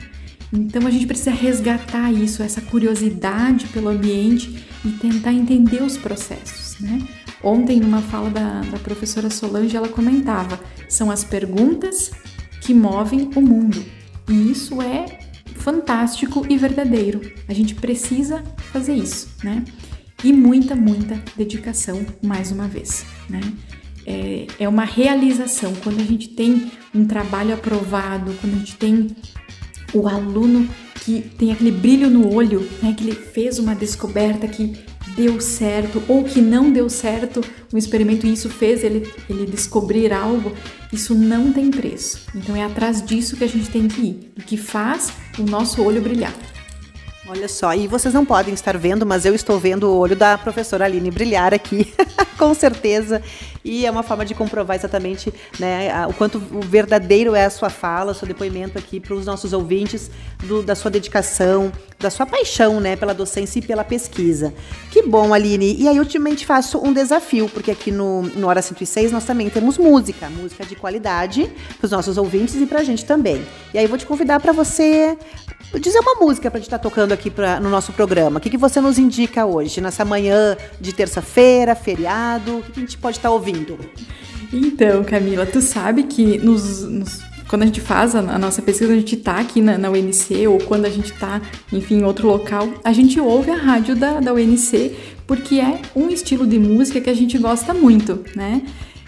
[0.51, 6.79] Então a gente precisa resgatar isso, essa curiosidade pelo ambiente e tentar entender os processos,
[6.79, 7.05] né?
[7.43, 12.11] Ontem, numa fala da, da professora Solange, ela comentava: são as perguntas
[12.61, 13.83] que movem o mundo.
[14.29, 15.19] E isso é
[15.55, 17.21] fantástico e verdadeiro.
[17.47, 19.63] A gente precisa fazer isso, né?
[20.23, 23.41] E muita, muita dedicação, mais uma vez, né?
[24.05, 25.73] É, é uma realização.
[25.83, 29.15] Quando a gente tem um trabalho aprovado, quando a gente tem
[29.93, 30.67] o aluno
[31.03, 34.77] que tem aquele brilho no olho, né, que ele fez uma descoberta que
[35.15, 37.41] deu certo ou que não deu certo
[37.73, 40.51] um experimento e isso fez ele, ele descobrir algo,
[40.91, 42.21] isso não tem preço.
[42.35, 45.81] Então é atrás disso que a gente tem que ir, o que faz o nosso
[45.83, 46.33] olho brilhar.
[47.29, 50.37] Olha só, e vocês não podem estar vendo, mas eu estou vendo o olho da
[50.37, 51.93] professora Aline brilhar aqui,
[52.39, 53.21] com certeza.
[53.67, 58.13] E é uma forma de comprovar exatamente né, o quanto verdadeiro é a sua fala,
[58.13, 60.09] o seu depoimento aqui para os nossos ouvintes,
[60.43, 64.53] do, da sua dedicação, da sua paixão né, pela docência e pela pesquisa.
[64.89, 65.75] Que bom, Aline.
[65.77, 69.49] E aí eu te faço um desafio, porque aqui no, no Hora 106 nós também
[69.49, 73.45] temos música, música de qualidade para os nossos ouvintes e para a gente também.
[73.73, 75.17] E aí eu vou te convidar para você
[75.79, 78.37] dizer uma música para a gente estar tá tocando aqui pra, no nosso programa.
[78.37, 82.57] O que, que você nos indica hoje, nessa manhã de terça-feira, feriado?
[82.57, 83.77] O que, que a gente pode estar tá ouvindo?
[84.51, 88.91] Então, Camila, tu sabe que nos, nos quando a gente faz a, a nossa pesquisa,
[88.91, 92.27] a gente está aqui na, na, UNC ou quando a gente está, enfim, em outro
[92.27, 97.01] local, a gente ouve a rádio da, da UNC porque é um estilo de música
[97.01, 98.61] que a gente gosta muito, né?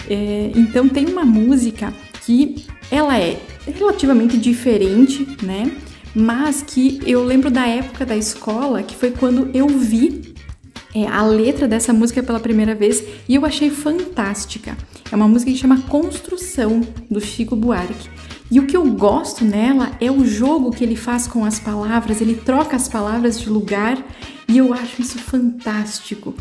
[0.10, 1.93] É, então tem uma música
[2.26, 5.72] que ela é relativamente diferente, né?
[6.15, 10.34] Mas que eu lembro da época da escola, que foi quando eu vi
[10.93, 14.76] é, a letra dessa música pela primeira vez e eu achei fantástica.
[15.12, 18.10] É uma música que chama Construção, do Chico Buarque.
[18.52, 22.19] E o que eu gosto nela é o jogo que ele faz com as palavras,
[22.19, 24.04] ele troca as palavras de lugar
[24.48, 26.34] e eu acho isso fantástico.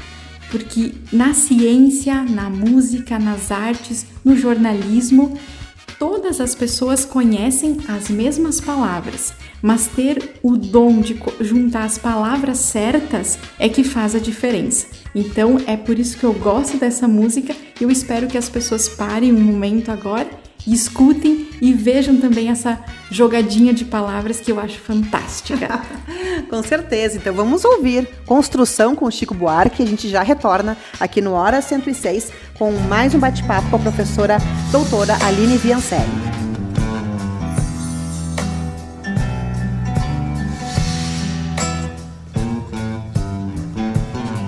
[0.51, 5.39] Porque na ciência, na música, nas artes, no jornalismo,
[5.99, 12.59] todas as pessoas conhecem as mesmas palavras, mas ter o dom de juntar as palavras
[12.59, 14.87] certas é que faz a diferença.
[15.15, 18.89] Então é por isso que eu gosto dessa música e eu espero que as pessoas
[18.89, 20.29] parem um momento agora
[20.73, 22.79] escutem e vejam também essa
[23.11, 25.81] jogadinha de palavras que eu acho fantástica.
[26.49, 27.17] com certeza.
[27.17, 29.83] Então vamos ouvir Construção com Chico Buarque.
[29.83, 34.39] A gente já retorna aqui no Hora 106 com mais um bate-papo com a professora
[34.71, 36.38] doutora Aline Viancelli.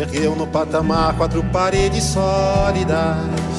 [0.00, 3.50] Ergueu no patamar quatro paredes sólidas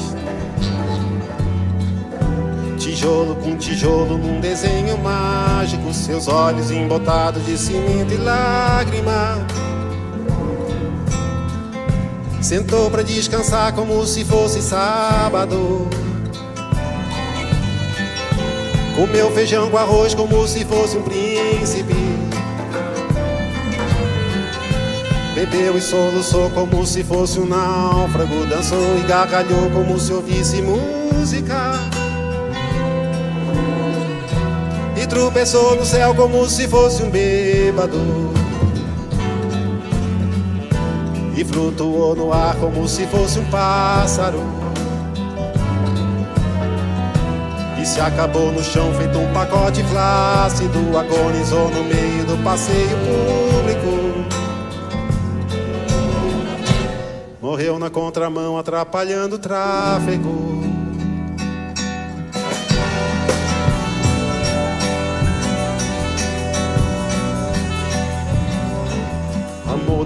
[3.02, 9.46] tijolo com tijolo num desenho mágico, seus olhos embotados de cimento e lágrima.
[12.40, 15.88] Sentou para descansar como se fosse sábado.
[18.94, 22.01] Comeu feijão com arroz como se fosse um príncipe.
[25.42, 28.46] Bebeu e soluçou como se fosse um náufrago.
[28.46, 31.80] Dançou e gargalhou como se ouvisse música.
[34.96, 37.98] e tropeçou no céu como se fosse um bêbado.
[41.36, 44.38] E flutuou no ar como se fosse um pássaro.
[47.80, 50.96] E se acabou no chão feito um pacote flácido.
[50.96, 53.51] Agonizou no meio do passeio
[57.52, 60.62] Morreu na contramão atrapalhando o tráfego.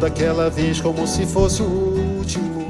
[0.00, 1.66] daquela vez como se fosse o
[2.18, 2.68] último.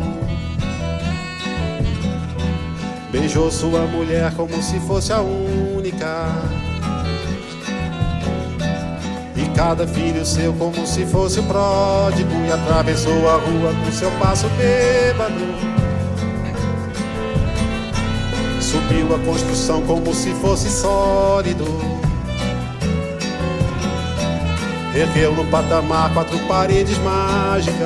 [3.11, 6.29] Beijou sua mulher como se fosse a única.
[9.57, 12.31] Cada filho seu como se fosse o pródigo.
[12.47, 15.35] E atravessou a rua com seu passo bêbado.
[18.61, 21.65] Subiu a construção como se fosse sólido
[24.97, 27.77] Ergueu no patamar quatro paredes mágicas.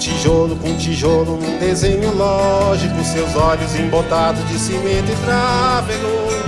[0.00, 6.45] Tijolo com tijolo num desenho lógico, seus olhos embotados de cimento e tráfego.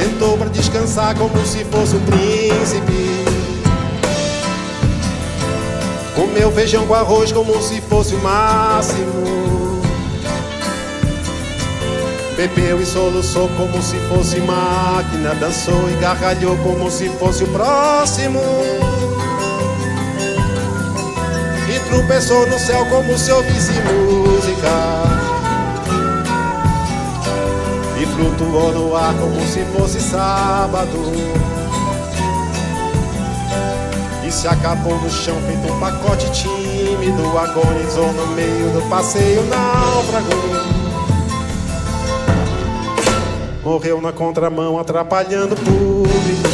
[0.00, 3.22] Sentou para descansar como se fosse um príncipe.
[6.14, 9.82] Comeu feijão com arroz como se fosse o máximo.
[12.34, 18.40] Bebeu e soluçou como se fosse máquina, dançou e gargalhou como se fosse o próximo.
[21.68, 25.29] E tropeçou no céu como se ouvisse música.
[28.20, 30.90] Flutuou no ar como se fosse sábado.
[34.26, 40.28] e se acabou no chão feito um pacote tímido, agonizou no meio do passeio, náufrago.
[43.64, 46.48] Morreu na contramão, atrapalhando o público.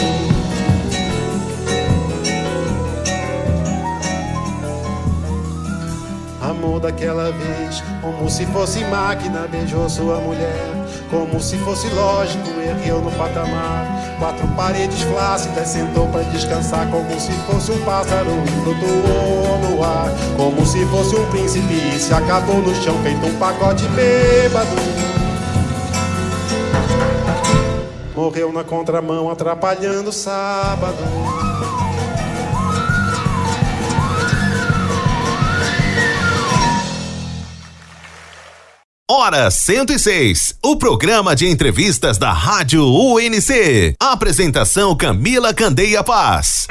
[6.41, 10.86] Amor daquela vez, como se fosse máquina, beijou sua mulher.
[11.11, 13.87] Como se fosse lógico, ergueu no patamar.
[14.19, 16.91] Quatro paredes flácidas, sentou para descansar.
[16.91, 18.31] Como se fosse um pássaro,
[18.65, 20.11] flutuou no ar.
[20.37, 24.77] Como se fosse um príncipe, se acabou no chão, feito um pacote bêbado.
[28.17, 31.46] Morreu na contramão, atrapalhando o sábado.
[39.27, 43.97] Hora 106, o programa de entrevistas da Rádio UNC.
[43.99, 46.69] Apresentação Camila Candeia Paz.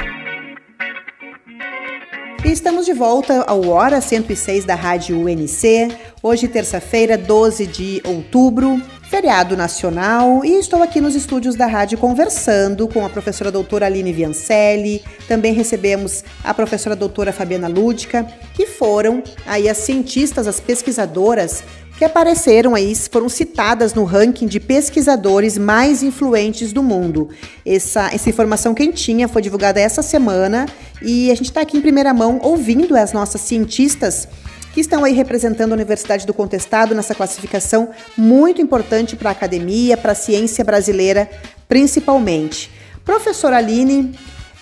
[2.42, 5.94] Estamos de volta ao Hora 106 da Rádio UNC.
[6.22, 12.88] Hoje, terça-feira, 12 de outubro, feriado nacional, e estou aqui nos estúdios da rádio conversando
[12.88, 15.04] com a professora doutora Aline Viancelli.
[15.28, 21.62] Também recebemos a professora doutora Fabiana Lúdica, que foram aí as cientistas, as pesquisadoras
[21.96, 27.30] que apareceram aí, foram citadas no ranking de pesquisadores mais influentes do mundo.
[27.64, 30.66] Essa, essa informação quentinha foi divulgada essa semana
[31.00, 34.28] e a gente está aqui em primeira mão ouvindo as nossas cientistas
[34.74, 39.96] que estão aí representando a Universidade do Contestado nessa classificação muito importante para a academia,
[39.96, 41.30] para a ciência brasileira,
[41.66, 42.70] principalmente.
[43.02, 44.14] Professora Aline,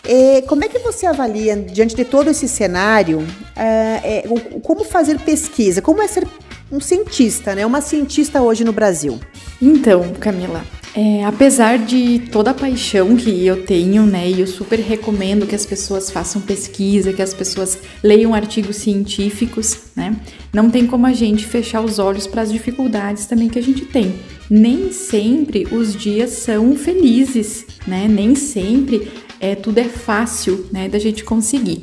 [0.05, 3.27] eh, como é que você avalia, diante de todo esse cenário,
[3.57, 4.23] eh,
[4.63, 5.83] como fazer pesquisa?
[5.83, 6.29] Como é ser
[6.71, 7.65] um cientista, né?
[7.65, 9.19] Uma cientista hoje no Brasil.
[9.61, 10.65] Então, Camila,
[10.97, 15.55] é, apesar de toda a paixão que eu tenho, né, e eu super recomendo que
[15.55, 20.17] as pessoas façam pesquisa, que as pessoas leiam artigos científicos, né,
[20.53, 23.85] não tem como a gente fechar os olhos para as dificuldades também que a gente
[23.87, 24.21] tem.
[24.49, 29.11] Nem sempre os dias são felizes, né, nem sempre
[29.41, 31.83] é, tudo é fácil, né, da gente conseguir.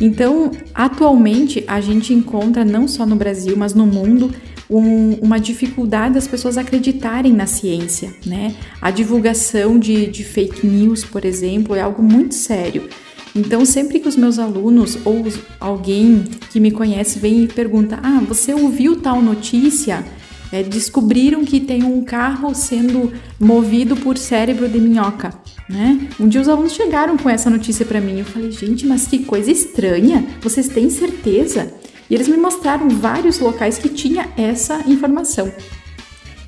[0.00, 4.30] Então, atualmente, a gente encontra não só no Brasil, mas no mundo,
[4.68, 8.54] um, uma dificuldade das pessoas acreditarem na ciência, né?
[8.80, 12.88] A divulgação de, de fake news, por exemplo, é algo muito sério.
[13.34, 15.26] Então, sempre que os meus alunos ou
[15.60, 20.04] alguém que me conhece vem e pergunta: Ah, você ouviu tal notícia?
[20.52, 25.34] É, descobriram que tem um carro sendo movido por cérebro de minhoca.
[25.68, 26.08] Né?
[26.18, 28.18] Um dia os alunos chegaram com essa notícia para mim.
[28.20, 30.24] Eu falei, gente, mas que coisa estranha!
[30.40, 31.72] Vocês têm certeza?
[32.08, 35.52] E eles me mostraram vários locais que tinha essa informação.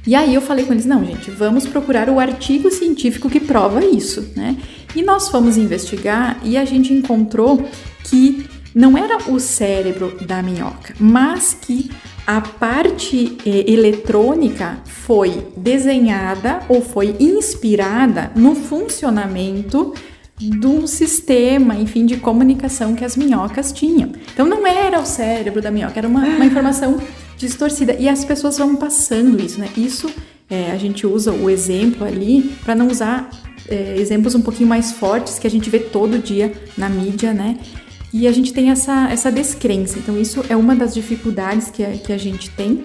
[0.07, 3.85] E aí eu falei com eles, não, gente, vamos procurar o artigo científico que prova
[3.85, 4.57] isso, né?
[4.95, 7.69] E nós fomos investigar e a gente encontrou
[8.05, 11.91] que não era o cérebro da minhoca, mas que
[12.29, 19.95] a parte eh, eletrônica foi desenhada ou foi inspirada no funcionamento
[20.37, 24.13] de um sistema, enfim, de comunicação que as minhocas tinham.
[24.31, 27.01] Então não era o cérebro da minhoca, era uma, uma informação
[27.39, 27.95] distorcida.
[27.99, 29.71] E as pessoas vão passando isso, né?
[29.75, 30.11] Isso
[30.51, 33.31] é, a gente usa o exemplo ali para não usar
[33.67, 37.57] é, exemplos um pouquinho mais fortes que a gente vê todo dia na mídia, né?
[38.13, 39.99] E a gente tem essa, essa descrença.
[39.99, 42.85] Então, isso é uma das dificuldades que a, que a gente tem.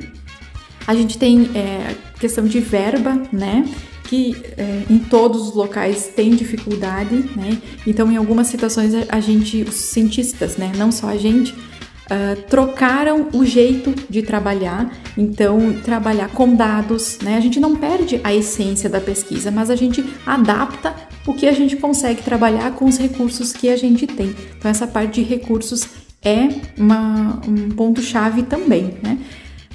[0.85, 3.65] A gente tem é, questão de verba, né?
[4.03, 7.57] Que é, em todos os locais tem dificuldade, né?
[7.87, 10.71] Então, em algumas situações, a gente, os cientistas, né?
[10.77, 11.55] Não só a gente,
[12.03, 17.37] Uh, trocaram o jeito de trabalhar, então trabalhar com dados, né?
[17.37, 20.93] A gente não perde a essência da pesquisa, mas a gente adapta
[21.25, 24.35] o que a gente consegue trabalhar com os recursos que a gente tem.
[24.57, 25.87] Então essa parte de recursos
[26.21, 26.47] é
[26.77, 29.17] uma, um ponto chave também, né?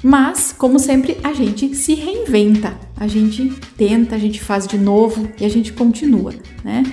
[0.01, 5.29] Mas, como sempre, a gente se reinventa, a gente tenta, a gente faz de novo
[5.39, 6.33] e a gente continua,
[6.63, 6.83] né?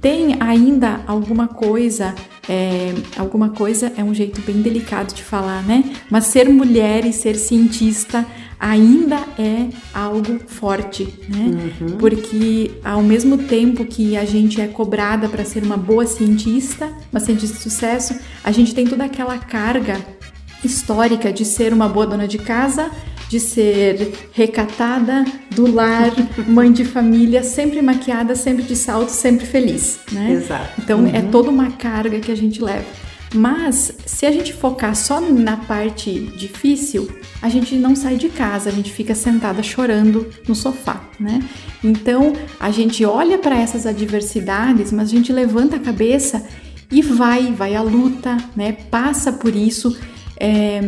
[0.00, 2.14] Tem ainda alguma coisa,
[2.48, 5.94] é, alguma coisa é um jeito bem delicado de falar, né?
[6.10, 8.26] Mas ser mulher e ser cientista
[8.58, 11.72] ainda é algo forte, né?
[11.80, 11.96] Uhum.
[11.98, 17.20] Porque ao mesmo tempo que a gente é cobrada para ser uma boa cientista, uma
[17.20, 20.00] cientista de sucesso, a gente tem toda aquela carga
[20.64, 22.90] histórica de ser uma boa dona de casa,
[23.32, 26.12] de ser recatada, do lar,
[26.46, 30.32] mãe de família, sempre maquiada, sempre de salto, sempre feliz, né?
[30.32, 30.78] Exato.
[30.78, 31.16] Então é uhum.
[31.16, 32.84] é toda uma carga que a gente leva.
[33.34, 37.08] Mas se a gente focar só na parte difícil,
[37.40, 41.42] a gente não sai de casa, a gente fica sentada chorando no sofá, né?
[41.82, 46.46] Então a gente olha para essas adversidades, mas a gente levanta a cabeça
[46.90, 48.72] e vai, vai à luta, né?
[48.90, 49.96] Passa por isso,
[50.42, 50.80] é,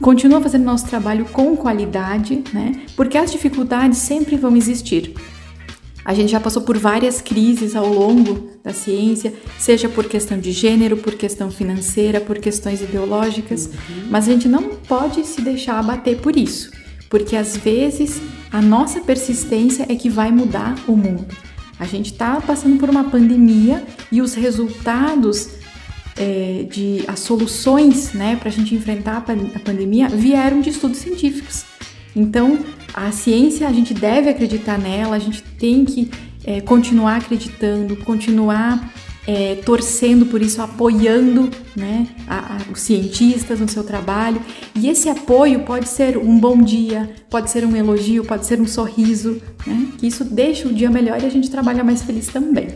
[0.00, 2.84] continua fazendo nosso trabalho com qualidade, né?
[2.94, 5.14] Porque as dificuldades sempre vão existir.
[6.04, 10.52] A gente já passou por várias crises ao longo da ciência, seja por questão de
[10.52, 14.06] gênero, por questão financeira, por questões ideológicas, uhum.
[14.08, 16.70] mas a gente não pode se deixar abater por isso,
[17.10, 21.26] porque às vezes a nossa persistência é que vai mudar o mundo.
[21.78, 23.82] A gente está passando por uma pandemia
[24.12, 25.59] e os resultados
[26.20, 31.64] é, de as soluções né, para a gente enfrentar a pandemia vieram de estudos científicos.
[32.14, 32.58] Então,
[32.92, 36.10] a ciência, a gente deve acreditar nela, a gente tem que
[36.44, 38.92] é, continuar acreditando, continuar
[39.26, 44.42] é, torcendo por isso, apoiando né, a, a, os cientistas no seu trabalho.
[44.74, 48.66] E esse apoio pode ser um bom dia, pode ser um elogio, pode ser um
[48.66, 52.68] sorriso, né, que isso deixa o dia melhor e a gente trabalha mais feliz também.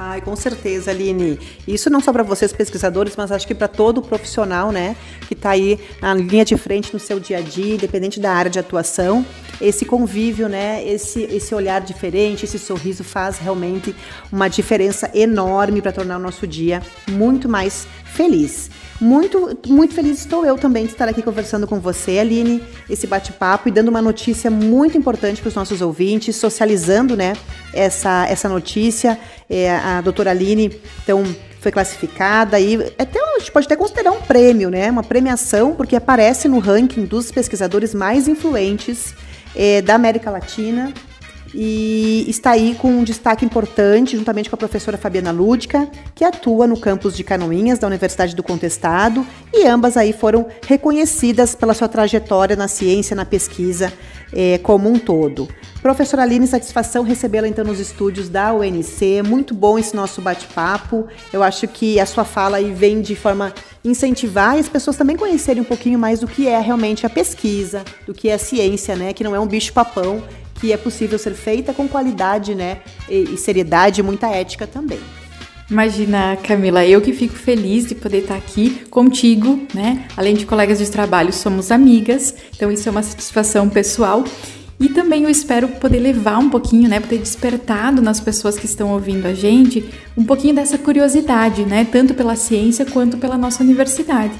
[0.00, 1.40] Ai, com certeza, Aline.
[1.66, 4.94] Isso não só para vocês pesquisadores, mas acho que para todo profissional, né,
[5.26, 8.48] que está aí na linha de frente no seu dia a dia, independente da área
[8.48, 9.26] de atuação,
[9.60, 13.92] esse convívio, né, esse esse olhar diferente, esse sorriso faz realmente
[14.30, 16.80] uma diferença enorme para tornar o nosso dia
[17.10, 18.70] muito mais feliz.
[19.00, 23.68] Muito, muito feliz estou eu também de estar aqui conversando com você, Aline, esse bate-papo
[23.68, 27.34] e dando uma notícia muito importante para os nossos ouvintes, socializando, né,
[27.72, 29.18] essa, essa notícia.
[29.48, 31.24] É, a doutora Aline, então,
[31.60, 35.96] foi classificada e até a gente pode até considerar um prêmio, né, uma premiação, porque
[35.96, 39.14] aparece no ranking dos pesquisadores mais influentes
[39.56, 40.92] é, da América Latina
[41.54, 46.66] e está aí com um destaque importante, juntamente com a professora Fabiana Lúdica, que atua
[46.66, 51.88] no campus de Canoinhas da Universidade do Contestado, e ambas aí foram reconhecidas pela sua
[51.88, 53.92] trajetória na ciência, na pesquisa
[54.32, 55.48] é, como um todo.
[55.80, 59.22] Professora Aline, satisfação recebê-la então nos estúdios da UNC.
[59.24, 61.06] Muito bom esse nosso bate-papo.
[61.32, 65.62] Eu acho que a sua fala aí vem de forma incentivar as pessoas também conhecerem
[65.62, 69.12] um pouquinho mais do que é realmente a pesquisa, do que é a ciência, né?
[69.12, 70.22] Que não é um bicho-papão,
[70.60, 72.78] que é possível ser feita com qualidade, né?
[73.08, 75.00] E, e seriedade e muita ética também.
[75.70, 80.06] Imagina, Camila, eu que fico feliz de poder estar aqui contigo, né?
[80.16, 84.24] Além de colegas de trabalho, somos amigas, então isso é uma satisfação pessoal.
[84.80, 88.92] E também eu espero poder levar um pouquinho, né, poder despertado nas pessoas que estão
[88.92, 89.84] ouvindo a gente,
[90.16, 94.32] um pouquinho dessa curiosidade, né, tanto pela ciência quanto pela nossa universidade.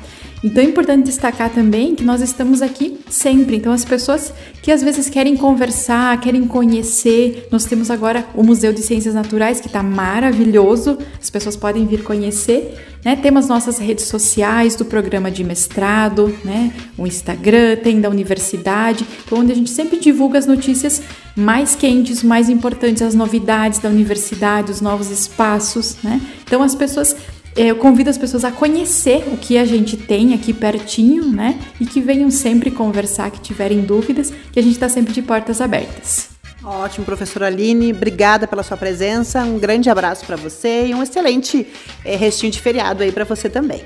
[0.42, 3.56] Então é importante destacar também que nós estamos aqui sempre.
[3.56, 4.32] Então as pessoas
[4.62, 9.60] que às vezes querem conversar, querem conhecer, nós temos agora o Museu de Ciências Naturais
[9.60, 10.98] que está maravilhoso.
[11.20, 12.74] As pessoas podem vir conhecer.
[13.04, 13.16] Né?
[13.16, 16.72] Temos nossas redes sociais do programa de mestrado, né?
[16.96, 21.02] o Instagram, tem da universidade, onde a gente sempre divulga as notícias
[21.36, 25.96] mais quentes, mais importantes, as novidades da universidade, os novos espaços.
[26.02, 26.20] Né?
[26.44, 27.14] Então as pessoas
[27.66, 31.58] eu convido as pessoas a conhecer o que a gente tem aqui pertinho, né?
[31.80, 35.60] E que venham sempre conversar, que tiverem dúvidas, que a gente está sempre de portas
[35.60, 36.37] abertas.
[36.68, 41.66] Ótimo, professora Aline, obrigada pela sua presença, um grande abraço para você e um excelente
[42.04, 43.82] é, restinho de feriado aí para você também.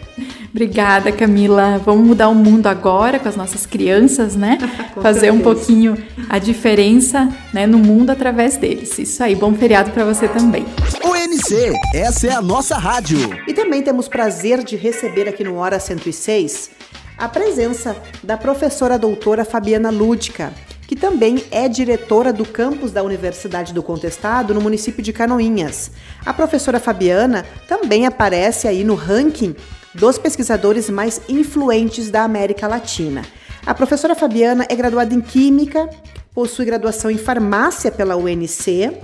[0.51, 1.79] Obrigada, Camila.
[1.79, 4.59] Vamos mudar o mundo agora com as nossas crianças, né?
[5.01, 5.97] Fazer um pouquinho
[6.29, 8.99] a diferença né, no mundo através deles.
[8.99, 10.67] Isso aí, bom feriado para você também.
[11.05, 13.19] O NC, essa é a nossa rádio.
[13.47, 16.73] E também temos prazer de receber aqui no Hora 106
[17.17, 20.53] a presença da professora doutora Fabiana Lúdica
[20.93, 25.91] que também é diretora do campus da Universidade do Contestado no município de Canoinhas.
[26.23, 29.57] A professora Fabiana também aparece aí no ranking
[29.95, 33.23] dos pesquisadores mais influentes da América Latina.
[33.65, 35.89] A professora Fabiana é graduada em Química,
[36.35, 38.95] possui graduação em Farmácia pela UNC,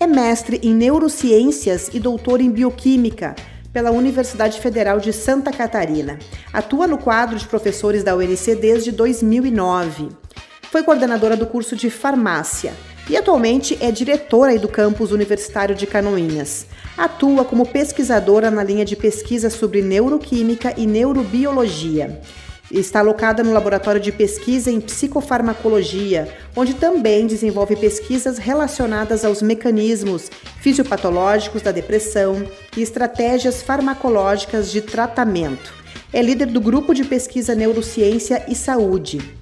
[0.00, 3.36] é mestre em Neurociências e doutora em Bioquímica
[3.72, 6.18] pela Universidade Federal de Santa Catarina.
[6.52, 10.08] Atua no quadro de professores da UNC desde 2009.
[10.70, 12.74] Foi coordenadora do curso de farmácia
[13.08, 16.66] e atualmente é diretora do campus universitário de Canoinhas.
[16.94, 22.20] Atua como pesquisadora na linha de pesquisa sobre neuroquímica e neurobiologia.
[22.70, 30.30] Está alocada no Laboratório de Pesquisa em Psicofarmacologia, onde também desenvolve pesquisas relacionadas aos mecanismos
[30.60, 32.46] fisiopatológicos da depressão
[32.76, 35.72] e estratégias farmacológicas de tratamento.
[36.12, 39.37] É líder do grupo de pesquisa Neurociência e Saúde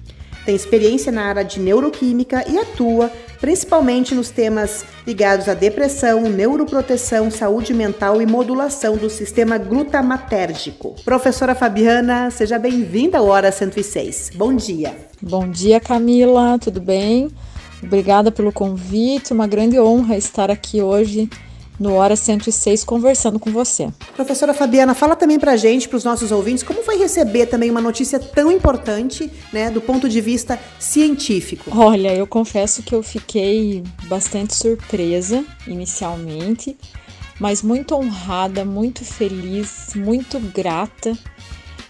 [0.47, 7.29] tem experiência na área de neuroquímica e atua principalmente nos temas ligados à depressão, neuroproteção,
[7.29, 10.95] saúde mental e modulação do sistema glutamatérgico.
[11.03, 14.31] Professora Fabiana, seja bem-vinda ao Hora 106.
[14.35, 14.95] Bom dia.
[15.21, 17.29] Bom dia, Camila, tudo bem?
[17.83, 21.29] Obrigada pelo convite, uma grande honra estar aqui hoje
[21.79, 23.89] no Hora 106 conversando com você.
[24.15, 27.81] Professora Fabiana, fala também pra gente, para os nossos ouvintes, como foi receber também uma
[27.81, 31.71] notícia tão importante, né, do ponto de vista científico?
[31.75, 36.77] Olha, eu confesso que eu fiquei bastante surpresa inicialmente,
[37.39, 41.17] mas muito honrada, muito feliz, muito grata.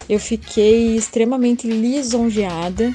[0.10, 2.94] Eu fiquei extremamente lisonjeada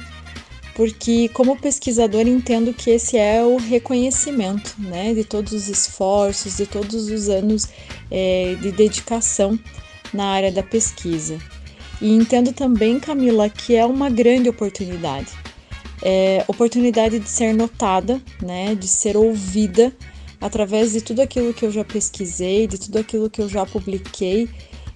[0.75, 6.65] porque como pesquisadora entendo que esse é o reconhecimento né, de todos os esforços, de
[6.65, 7.67] todos os anos
[8.09, 9.57] é, de dedicação
[10.13, 11.37] na área da pesquisa.
[12.01, 15.27] E entendo também, Camila, que é uma grande oportunidade.
[16.01, 19.93] É, oportunidade de ser notada, né, de ser ouvida
[20.41, 24.49] através de tudo aquilo que eu já pesquisei, de tudo aquilo que eu já publiquei.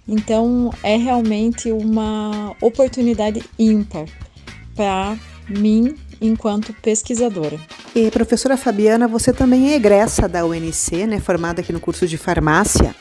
[0.07, 4.05] Então é realmente uma oportunidade ímpar
[4.75, 5.17] para
[5.49, 7.59] mim enquanto pesquisadora.
[7.95, 12.17] E professora Fabiana, você também é egressa da UNC, né, formada aqui no curso de
[12.17, 12.95] farmácia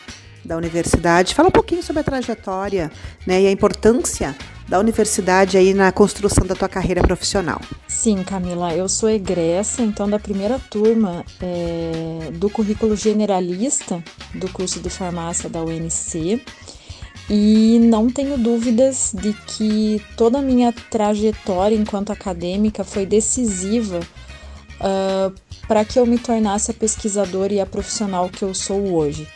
[0.44, 1.34] da universidade.
[1.34, 2.90] Fala um pouquinho sobre a trajetória,
[3.26, 4.34] né, e a importância
[4.68, 7.60] da universidade aí na construção da tua carreira profissional.
[7.86, 14.02] Sim, Camila, eu sou egressa, então da primeira turma é, do currículo generalista
[14.34, 16.42] do curso de farmácia da UNC.
[17.28, 24.00] E não tenho dúvidas de que toda a minha trajetória enquanto acadêmica foi decisiva
[24.80, 25.34] uh,
[25.66, 29.26] para que eu me tornasse a pesquisadora e a profissional que eu sou hoje.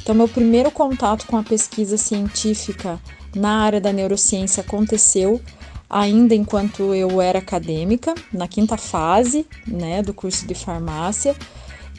[0.00, 3.00] Então, meu primeiro contato com a pesquisa científica
[3.34, 5.40] na área da neurociência aconteceu
[5.88, 11.36] ainda enquanto eu era acadêmica, na quinta fase né, do curso de farmácia.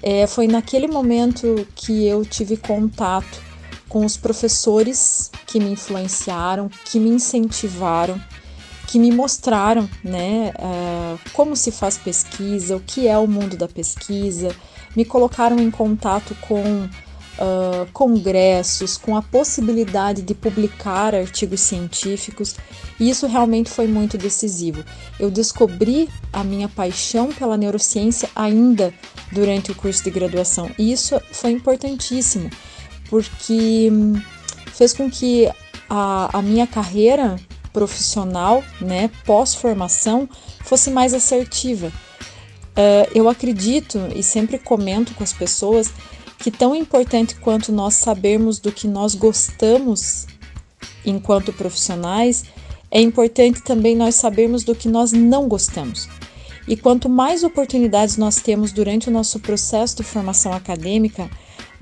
[0.02, 3.53] É, foi naquele momento que eu tive contato
[3.94, 8.20] com os professores que me influenciaram, que me incentivaram,
[8.88, 13.68] que me mostraram né, uh, como se faz pesquisa, o que é o mundo da
[13.68, 14.50] pesquisa,
[14.96, 22.56] me colocaram em contato com uh, congressos, com a possibilidade de publicar artigos científicos,
[23.00, 24.84] e isso realmente foi muito decisivo.
[25.20, 28.91] Eu descobri a minha paixão pela neurociência ainda
[29.32, 32.50] durante o curso de graduação, e isso foi importantíssimo
[33.14, 34.20] porque hum,
[34.74, 35.47] fez com que
[35.88, 37.36] a, a minha carreira
[37.72, 40.28] profissional, né, pós-formação,
[40.64, 41.89] fosse mais assertiva.
[41.89, 45.91] Uh, eu acredito e sempre comento com as pessoas
[46.39, 50.26] que tão importante quanto nós sabermos do que nós gostamos
[51.05, 52.45] enquanto profissionais,
[52.89, 56.09] é importante também nós sabermos do que nós não gostamos.
[56.68, 61.30] E quanto mais oportunidades nós temos durante o nosso processo de formação acadêmica,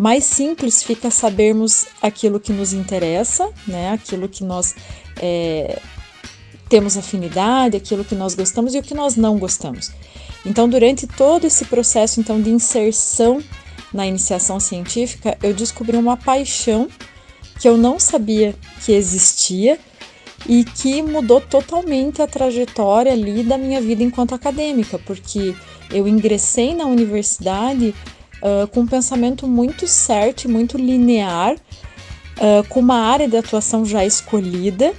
[0.02, 3.92] mais simples fica sabermos aquilo que nos interessa, né?
[3.92, 4.74] Aquilo que nós
[5.22, 5.80] é,
[6.68, 9.92] temos afinidade, aquilo que nós gostamos e o que nós não gostamos.
[10.44, 13.44] Então, durante todo esse processo então de inserção
[13.94, 16.88] na iniciação científica, eu descobri uma paixão
[17.60, 19.78] que eu não sabia que existia
[20.50, 25.56] e que mudou totalmente a trajetória ali da minha vida enquanto acadêmica, porque
[25.92, 27.94] eu ingressei na universidade
[28.42, 34.06] uh, com um pensamento muito certo, muito linear, uh, com uma área de atuação já
[34.06, 34.94] escolhida,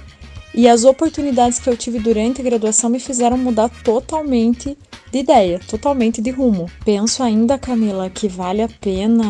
[0.55, 4.77] e as oportunidades que eu tive durante a graduação me fizeram mudar totalmente
[5.11, 6.69] de ideia, totalmente de rumo.
[6.85, 9.23] Penso ainda, Camila, que vale a pena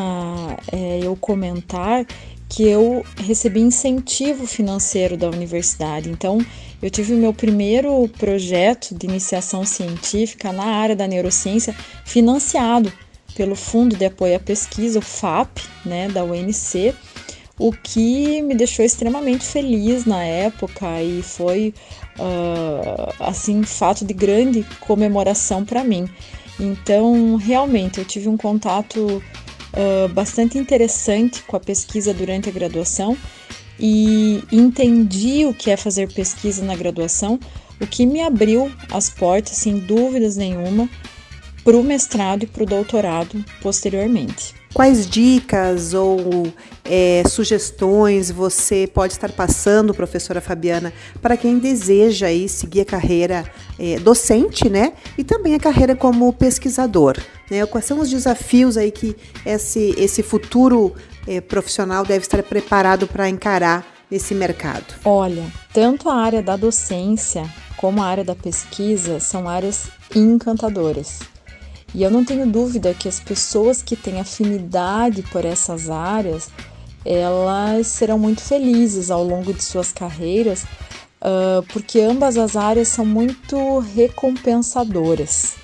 [0.71, 2.05] é, eu comentar
[2.49, 6.09] que eu recebi incentivo financeiro da universidade.
[6.09, 6.37] Então,
[6.81, 11.73] eu tive o meu primeiro projeto de iniciação científica na área da neurociência
[12.05, 12.91] financiado
[13.35, 16.93] pelo Fundo de Apoio à Pesquisa, o FAP, né, da UNC,
[17.57, 21.73] o que me deixou extremamente feliz na época e foi
[22.17, 26.07] uh, assim fato de grande comemoração para mim.
[26.59, 33.17] Então, realmente, eu tive um contato uh, bastante interessante com a pesquisa durante a graduação
[33.79, 37.39] e entendi o que é fazer pesquisa na graduação,
[37.81, 40.89] o que me abriu as portas, sem dúvidas nenhuma,
[41.63, 44.53] para o mestrado e para o doutorado posteriormente.
[44.73, 46.51] Quais dicas ou
[46.83, 50.91] é, sugestões você pode estar passando, professora Fabiana,
[51.21, 53.45] para quem deseja aí seguir a carreira
[53.77, 54.93] é, docente, né?
[55.15, 57.17] E também a carreira como pesquisador.
[57.51, 57.63] Né?
[57.67, 60.93] Quais são os desafios aí que esse, esse futuro
[61.27, 64.95] é, profissional deve estar preparado para encarar nesse mercado?
[65.05, 67.47] Olha, tanto a área da docência
[67.77, 71.19] como a área da pesquisa são áreas encantadoras.
[71.93, 76.49] E eu não tenho dúvida que as pessoas que têm afinidade por essas áreas,
[77.05, 83.05] elas serão muito felizes ao longo de suas carreiras, uh, porque ambas as áreas são
[83.05, 85.55] muito recompensadoras.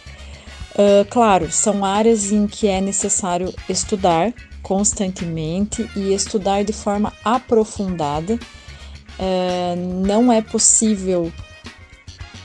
[0.75, 8.37] Uh, claro, são áreas em que é necessário estudar, constantemente e estudar de forma aprofundada.
[9.17, 11.29] É, não é possível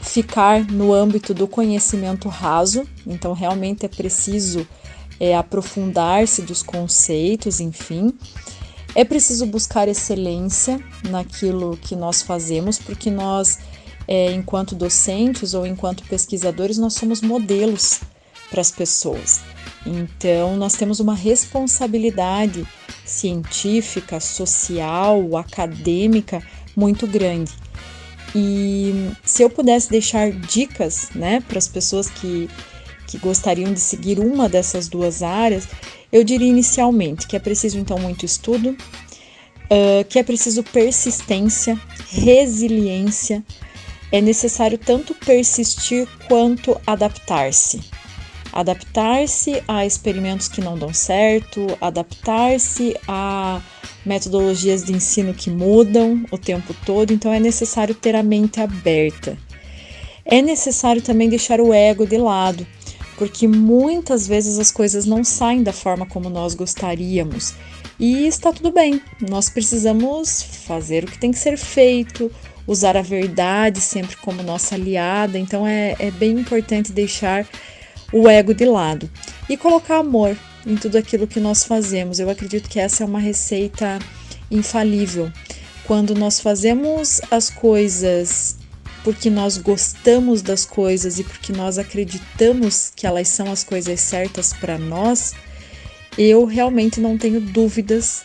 [0.05, 4.67] ficar no âmbito do conhecimento raso, então realmente é preciso
[5.19, 8.13] é, aprofundar-se dos conceitos, enfim.
[8.95, 13.59] É preciso buscar excelência naquilo que nós fazemos, porque nós,
[14.07, 18.01] é, enquanto docentes ou enquanto pesquisadores, nós somos modelos
[18.51, 19.41] para as pessoas.
[19.87, 22.67] Então, nós temos uma responsabilidade
[23.05, 26.43] científica, social, acadêmica
[26.77, 27.53] muito grande.
[28.35, 32.49] E se eu pudesse deixar dicas né, para as pessoas que,
[33.07, 35.69] que gostariam de seguir uma dessas duas áreas,
[36.11, 43.45] eu diria inicialmente que é preciso então muito estudo, uh, que é preciso persistência, resiliência,
[44.11, 47.81] é necessário tanto persistir quanto adaptar-se
[48.55, 53.61] adaptar-se a experimentos que não dão certo, adaptar-se a
[54.07, 59.37] metodologias de ensino que mudam o tempo todo, então é necessário ter a mente aberta.
[60.25, 62.65] É necessário também deixar o ego de lado,
[63.19, 67.55] porque muitas vezes as coisas não saem da forma como nós gostaríamos.
[67.99, 72.31] E está tudo bem, nós precisamos fazer o que tem que ser feito,
[72.69, 77.47] usar a verdade sempre como nossa aliada, então é, é bem importante deixar
[78.13, 79.11] o ego de lado
[79.49, 80.37] e colocar amor
[80.67, 82.19] em tudo aquilo que nós fazemos.
[82.19, 83.99] Eu acredito que essa é uma receita
[84.51, 85.31] infalível.
[85.85, 88.57] Quando nós fazemos as coisas
[89.03, 94.55] porque nós gostamos das coisas e porque nós acreditamos que elas são as coisas certas
[94.55, 95.35] para nós,
[96.17, 98.25] eu realmente não tenho dúvidas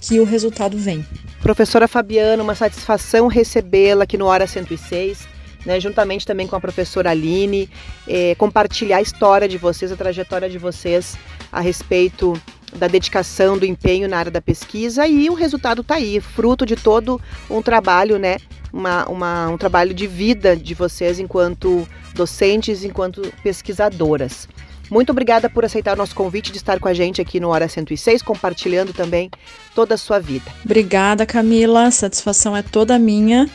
[0.00, 1.04] que o resultado vem.
[1.42, 7.10] Professora Fabiana, uma satisfação recebê-la aqui no Hora 106 né, juntamente também com a professora
[7.10, 7.68] Aline,
[8.06, 11.18] é, compartilhar a história de vocês, a trajetória de vocês
[11.52, 12.40] a respeito
[12.76, 16.76] da dedicação, do empenho na área da pesquisa e o resultado está aí, fruto de
[16.76, 18.36] todo um trabalho, né,
[18.72, 24.48] uma, uma, um trabalho de vida de vocês enquanto docentes, enquanto pesquisadoras.
[24.90, 27.68] Muito obrigada por aceitar o nosso convite de estar com a gente aqui no Hora
[27.68, 29.30] 106, compartilhando também
[29.72, 30.50] toda a sua vida.
[30.64, 31.84] Obrigada, Camila.
[31.84, 33.48] A satisfação é toda minha.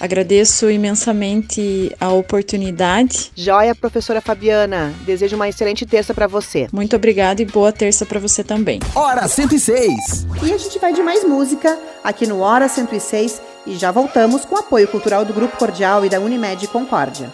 [0.00, 3.32] Agradeço imensamente a oportunidade.
[3.34, 4.94] Joia, professora Fabiana.
[5.06, 6.68] Desejo uma excelente terça para você.
[6.72, 8.80] Muito obrigada e boa terça para você também.
[8.94, 10.26] Hora 106.
[10.42, 14.54] E a gente vai de mais música aqui no Hora 106 e já voltamos com
[14.56, 17.32] o apoio cultural do Grupo Cordial e da Unimed Concórdia.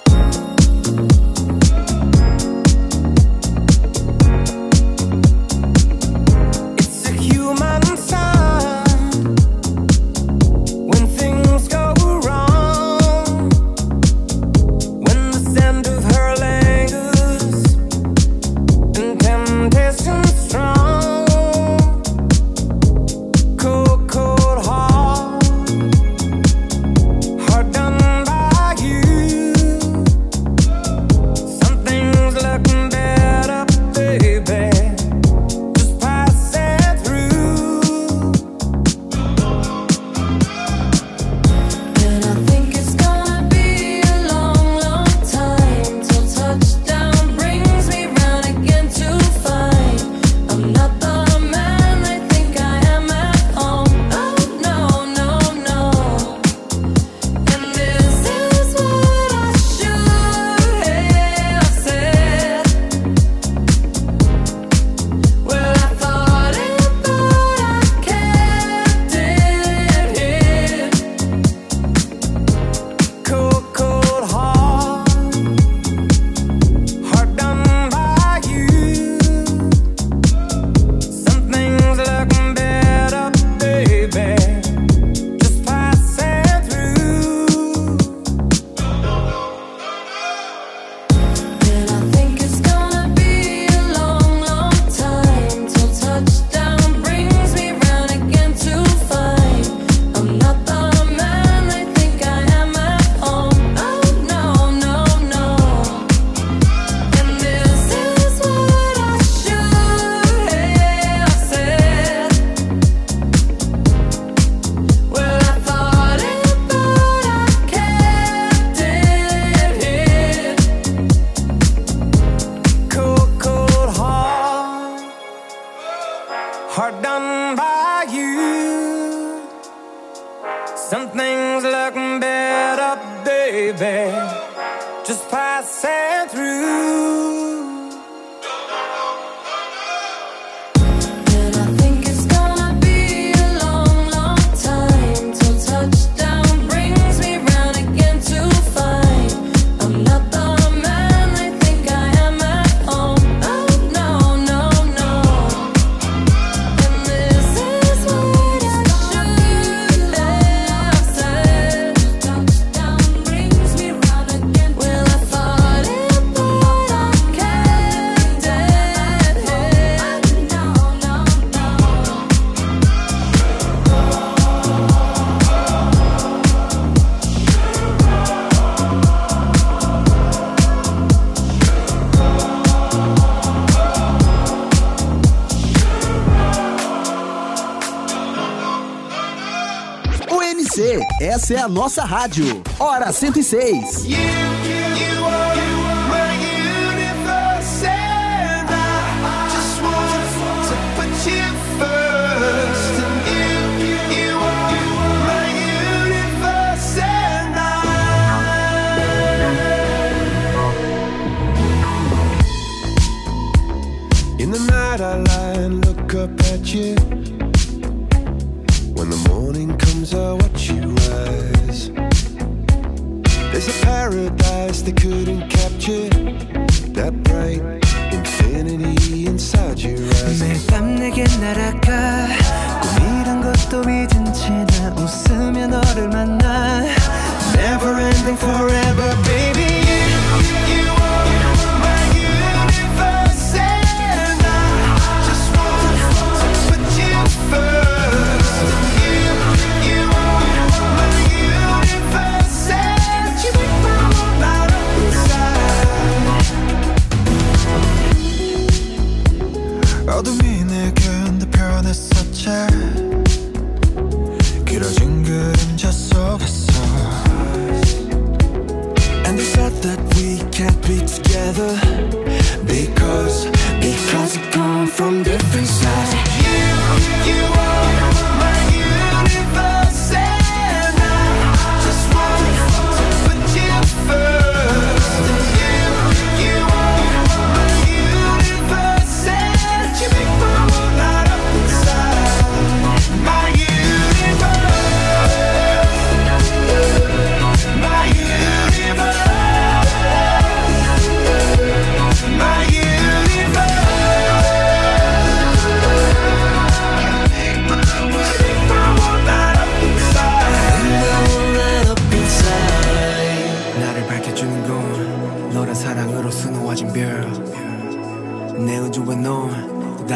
[191.50, 192.62] Essa é a nossa rádio.
[192.78, 194.04] Hora 106.
[194.04, 194.59] You,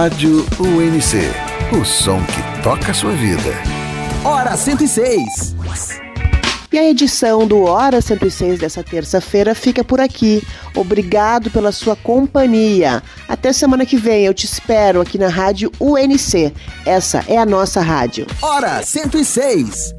[0.00, 1.78] Rádio UNC.
[1.78, 3.52] O som que toca a sua vida.
[4.24, 5.54] Hora 106.
[6.72, 10.42] E a edição do Hora 106 dessa terça-feira fica por aqui.
[10.74, 13.02] Obrigado pela sua companhia.
[13.28, 16.50] Até semana que vem, eu te espero aqui na Rádio UNC.
[16.86, 18.26] Essa é a nossa rádio.
[18.40, 19.94] Hora 106.